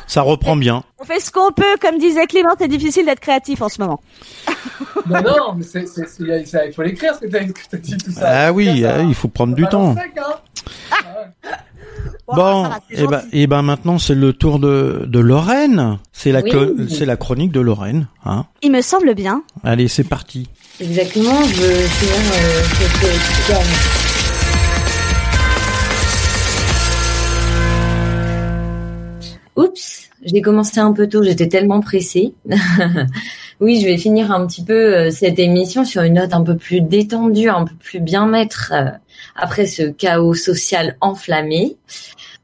[0.06, 0.82] Ça reprend bien.
[0.98, 4.00] On fait ce qu'on peut, comme disait Clément, c'est difficile d'être créatif en ce moment.
[5.06, 7.76] Non, non, mais c'est, c'est, c'est- ça, il faut l'écrire ce que t'as, que t'as
[7.78, 8.46] dit, tout ça.
[8.48, 8.96] Ah oui, ça.
[8.96, 9.94] euh, il faut prendre du temps.
[9.94, 10.34] sac, hein.
[11.04, 11.50] Bon,
[12.00, 12.34] c'est
[13.02, 13.26] et ben, gentil.
[13.32, 15.98] et ben maintenant c'est le tour de, de Lorraine.
[16.12, 16.50] C'est la, Oui.
[16.88, 18.06] c'est la chronique de Lorraine.
[18.24, 18.46] Hein.
[18.62, 19.42] Il me semble bien.
[19.62, 20.48] Allez, c'est parti.
[20.80, 21.86] Exactement, je euh,
[22.78, 23.62] cette gamme.
[29.56, 32.34] Oups, j'ai commencé un peu tôt, j'étais tellement pressée.
[33.64, 36.54] oui, je vais finir un petit peu euh, cette émission sur une note un peu
[36.54, 38.90] plus détendue, un peu plus bien-être euh,
[39.34, 41.76] après ce chaos social enflammé.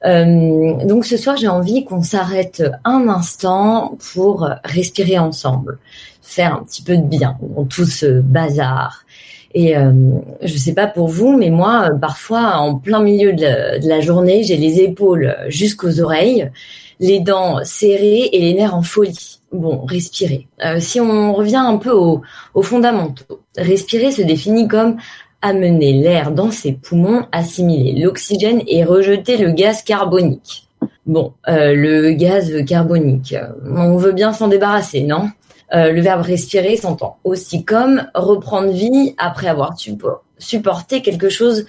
[0.07, 5.79] Euh, donc ce soir, j'ai envie qu'on s'arrête un instant pour respirer ensemble,
[6.23, 9.05] faire un petit peu de bien dans tout ce bazar.
[9.53, 9.93] Et euh,
[10.41, 14.57] je sais pas pour vous, mais moi, parfois, en plein milieu de la journée, j'ai
[14.57, 16.51] les épaules jusqu'aux oreilles,
[16.99, 19.40] les dents serrées et les nerfs en folie.
[19.53, 20.47] Bon, respirer.
[20.65, 22.23] Euh, si on revient un peu aux,
[22.55, 24.97] aux fondamentaux, respirer se définit comme
[25.43, 30.69] amener l'air dans ses poumons, assimiler l'oxygène et rejeter le gaz carbonique.
[31.07, 35.31] Bon, euh, le gaz carbonique, euh, on veut bien s'en débarrasser, non?
[35.73, 41.65] Le verbe respirer s'entend aussi comme reprendre vie après avoir suppo- supporté quelque chose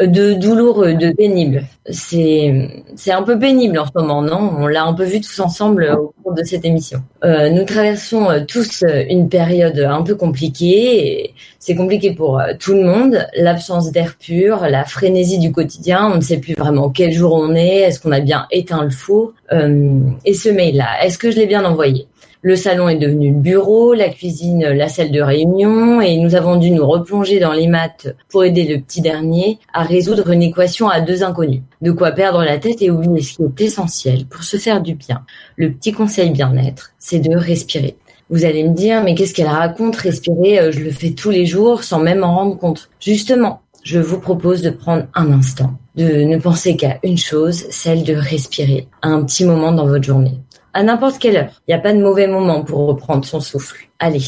[0.00, 1.64] de douloureux, de pénible.
[1.90, 4.52] C'est c'est un peu pénible en ce moment, non?
[4.58, 7.02] On l'a un peu vu tous ensemble au cours de cette émission.
[7.24, 11.32] Euh, nous traversons euh, tous euh, une période un peu compliquée.
[11.58, 13.26] C'est compliqué pour euh, tout le monde.
[13.36, 16.10] L'absence d'air pur, la frénésie du quotidien.
[16.12, 17.78] On ne sait plus vraiment quel jour on est.
[17.78, 19.32] Est-ce qu'on a bien éteint le four?
[19.52, 22.06] Euh, Et ce mail-là, est-ce que je l'ai bien envoyé?
[22.46, 26.54] Le salon est devenu le bureau, la cuisine la salle de réunion et nous avons
[26.54, 30.88] dû nous replonger dans les maths pour aider le petit dernier à résoudre une équation
[30.88, 31.62] à deux inconnus.
[31.82, 34.94] De quoi perdre la tête et oublier ce qui est essentiel pour se faire du
[34.94, 35.24] bien.
[35.56, 37.96] Le petit conseil bien-être, c'est de respirer.
[38.30, 41.46] Vous allez me dire, mais qu'est-ce qu'elle raconte Respirer, euh, je le fais tous les
[41.46, 42.90] jours sans même m'en rendre compte.
[43.00, 48.04] Justement, je vous propose de prendre un instant, de ne penser qu'à une chose, celle
[48.04, 50.38] de respirer, à un petit moment dans votre journée
[50.76, 51.62] à n'importe quelle heure.
[51.66, 53.88] Il n'y a pas de mauvais moment pour reprendre son souffle.
[53.98, 54.20] Allez,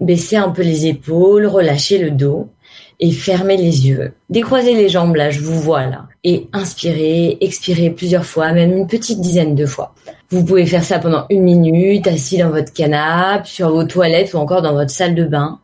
[0.00, 2.48] baissez un peu les épaules, relâchez le dos
[3.00, 4.12] et fermez les yeux.
[4.30, 6.06] Décroisez les jambes là, je vous vois là.
[6.22, 9.96] Et inspirez, expirez plusieurs fois, même une petite dizaine de fois.
[10.30, 14.36] Vous pouvez faire ça pendant une minute, assis dans votre canapé, sur vos toilettes ou
[14.36, 15.58] encore dans votre salle de bain.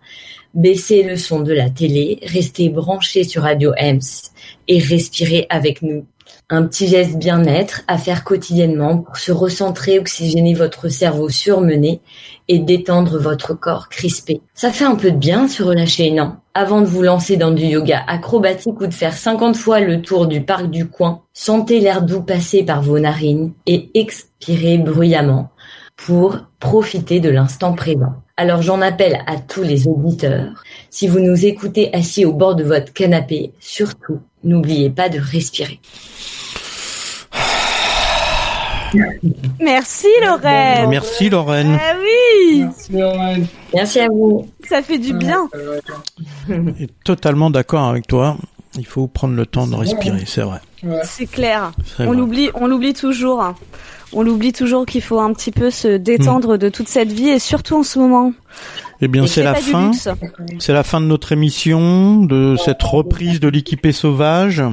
[0.55, 4.32] Baissez le son de la télé, restez branchés sur Radio Ems
[4.66, 6.05] et respirez avec nous
[6.50, 12.00] un petit geste bien-être à faire quotidiennement pour se recentrer, oxygéner votre cerveau surmené
[12.48, 14.42] et détendre votre corps crispé.
[14.54, 16.36] Ça fait un peu de bien se relâcher, non?
[16.54, 20.26] Avant de vous lancer dans du yoga acrobatique ou de faire 50 fois le tour
[20.26, 25.50] du parc du coin, sentez l'air doux passer par vos narines et expirez bruyamment
[25.96, 28.14] pour profiter de l'instant présent.
[28.36, 30.62] Alors j'en appelle à tous les auditeurs.
[30.90, 35.80] Si vous nous écoutez assis au bord de votre canapé, surtout, n'oubliez pas de respirer.
[39.61, 40.90] Merci Lorraine.
[40.90, 41.78] Merci Lorraine.
[41.80, 43.47] Ah oui, Merci, Lorraine.
[43.74, 44.49] Merci à vous.
[44.68, 45.49] ça fait du bien.
[46.78, 48.36] Et totalement d'accord avec toi.
[48.78, 50.61] Il faut prendre le temps de respirer, c'est vrai.
[50.82, 51.01] Ouais.
[51.05, 51.72] C'est clair.
[51.99, 53.55] L'oublie, on l'oublie toujours.
[54.12, 57.38] On l'oublie toujours qu'il faut un petit peu se détendre de toute cette vie et
[57.38, 58.32] surtout en ce moment.
[59.00, 59.90] Eh bien, c'est la fin.
[60.60, 64.62] C'est la fin de notre émission, de cette reprise de l'équipé sauvage.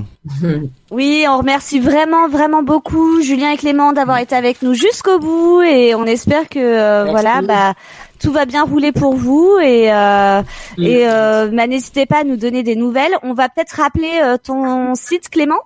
[0.91, 5.61] Oui, on remercie vraiment, vraiment beaucoup Julien et Clément d'avoir été avec nous jusqu'au bout
[5.61, 7.75] et on espère que euh, voilà, bah
[8.19, 10.41] tout va bien rouler pour vous et euh,
[10.77, 10.83] Mm.
[10.83, 13.13] et euh, bah, n'hésitez pas à nous donner des nouvelles.
[13.23, 15.59] On va peut-être rappeler euh, ton site Clément?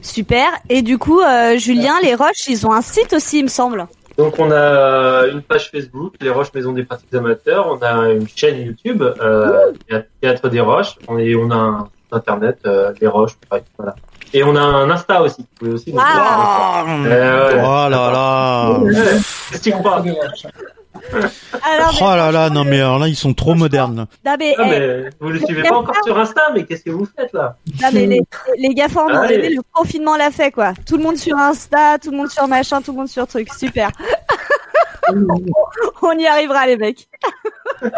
[0.00, 0.48] Super.
[0.68, 3.86] Et du coup, euh, Julien, les Roches, ils ont un site aussi, il me semble.
[4.18, 7.66] Donc on a une page Facebook, Les Roches Maison des Pratiques Amateurs.
[7.70, 9.72] On a une chaîne YouTube, euh,
[10.20, 10.96] Théâtre des Roches.
[11.08, 13.38] On, est, on a un site internet, euh, Les Roches.
[13.78, 13.94] Voilà.
[14.34, 15.40] Et on a un Insta aussi.
[15.42, 16.84] Vous pouvez aussi Ah.
[17.06, 17.60] Euh, ouais.
[17.64, 18.78] Oh là là.
[18.80, 20.00] Ouais, Qu'est-ce que tu crois?
[20.02, 20.46] Des roches.
[21.62, 24.06] Alors, Oh là là, non mais alors là, ils sont trop modernes.
[24.24, 26.84] non, mais, Ah, eh, mais vous ne le suivez pas encore sur Insta, mais qu'est-ce
[26.84, 27.56] que vous faites là?
[27.82, 28.20] Non, mais les,
[28.58, 29.50] les GAFA, on Allez.
[29.50, 30.72] le confinement l'a fait, quoi.
[30.86, 33.48] Tout le monde sur Insta, tout le monde sur machin, tout le monde sur truc.
[33.52, 33.90] Super.
[36.02, 37.08] on y arrivera, les mecs.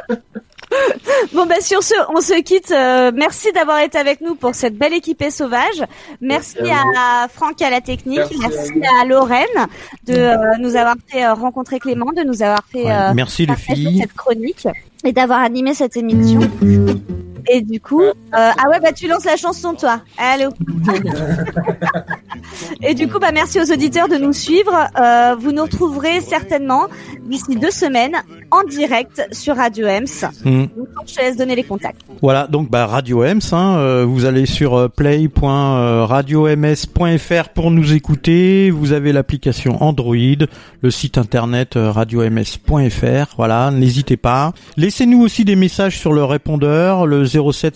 [1.32, 2.70] Bon bah sur ce, on se quitte.
[2.70, 5.82] Euh, merci d'avoir été avec nous pour cette belle équipée sauvage.
[6.20, 8.82] Merci, Merci à à, Franck à la technique, Merci à merci vous.
[9.00, 9.66] à, Lorraine
[10.06, 13.42] de euh, nous avoir fait euh, rencontrer Clément, de nous avoir fait Ouais, euh, Merci
[13.42, 13.98] les partager filles.
[14.00, 14.66] cette chronique
[15.04, 16.40] et d'avoir animé cette émission.
[17.50, 20.00] Et du coup, euh, ah ouais bah tu lances la chanson toi.
[20.16, 20.48] Allô.
[22.82, 24.72] et du coup bah merci aux auditeurs de nous suivre.
[24.98, 26.86] Euh, vous nous retrouverez certainement
[27.26, 28.16] d'ici deux semaines
[28.50, 30.06] en direct sur Radio Ems.
[30.44, 30.64] Hmm.
[30.76, 32.00] Donc, je te laisse donner les contacts.
[32.22, 38.70] Voilà, donc bah Radio Ems, hein, euh, vous allez sur play.radioms.fr pour nous écouter.
[38.70, 40.14] Vous avez l'application Android,
[40.80, 43.34] le site internet radioms.fr.
[43.36, 44.54] Voilà, n'hésitez pas.
[44.94, 47.74] Laissez-nous aussi des messages sur le répondeur, le 07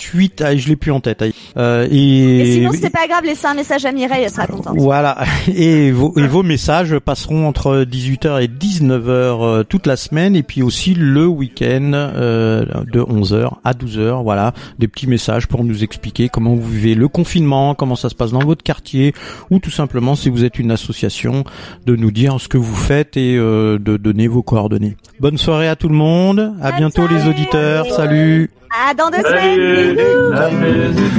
[0.00, 0.42] 68.
[0.44, 1.22] Ah, je l'ai plus en tête.
[1.56, 4.76] Euh, et, Et sinon, c'est pas grave, laissez un message à Mireille, elle sera contente.
[4.78, 5.18] Voilà,
[5.54, 10.42] et vos, et vos messages passeront entre 18h et 19h euh, toute la semaine, et
[10.42, 14.22] puis aussi le week-end euh, de 11h à 12h.
[14.22, 18.14] Voilà, des petits messages pour nous expliquer comment vous vivez le confinement, comment ça se
[18.14, 19.14] passe dans votre quartier,
[19.50, 21.44] ou tout simplement si vous êtes une association,
[21.86, 24.96] de nous dire ce que vous faites et euh, de donner vos coordonnées.
[25.18, 29.16] Bonne soirée à tout le monde, à Bonne bientôt les auditeurs, salut À dans deux
[29.18, 29.98] semaines.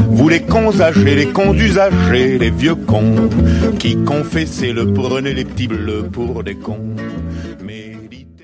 [0.10, 3.30] Vous les cons âgés, les cons usagers, les vieux cons
[3.78, 6.96] qui confessaient le prenez les petits bleus pour des cons.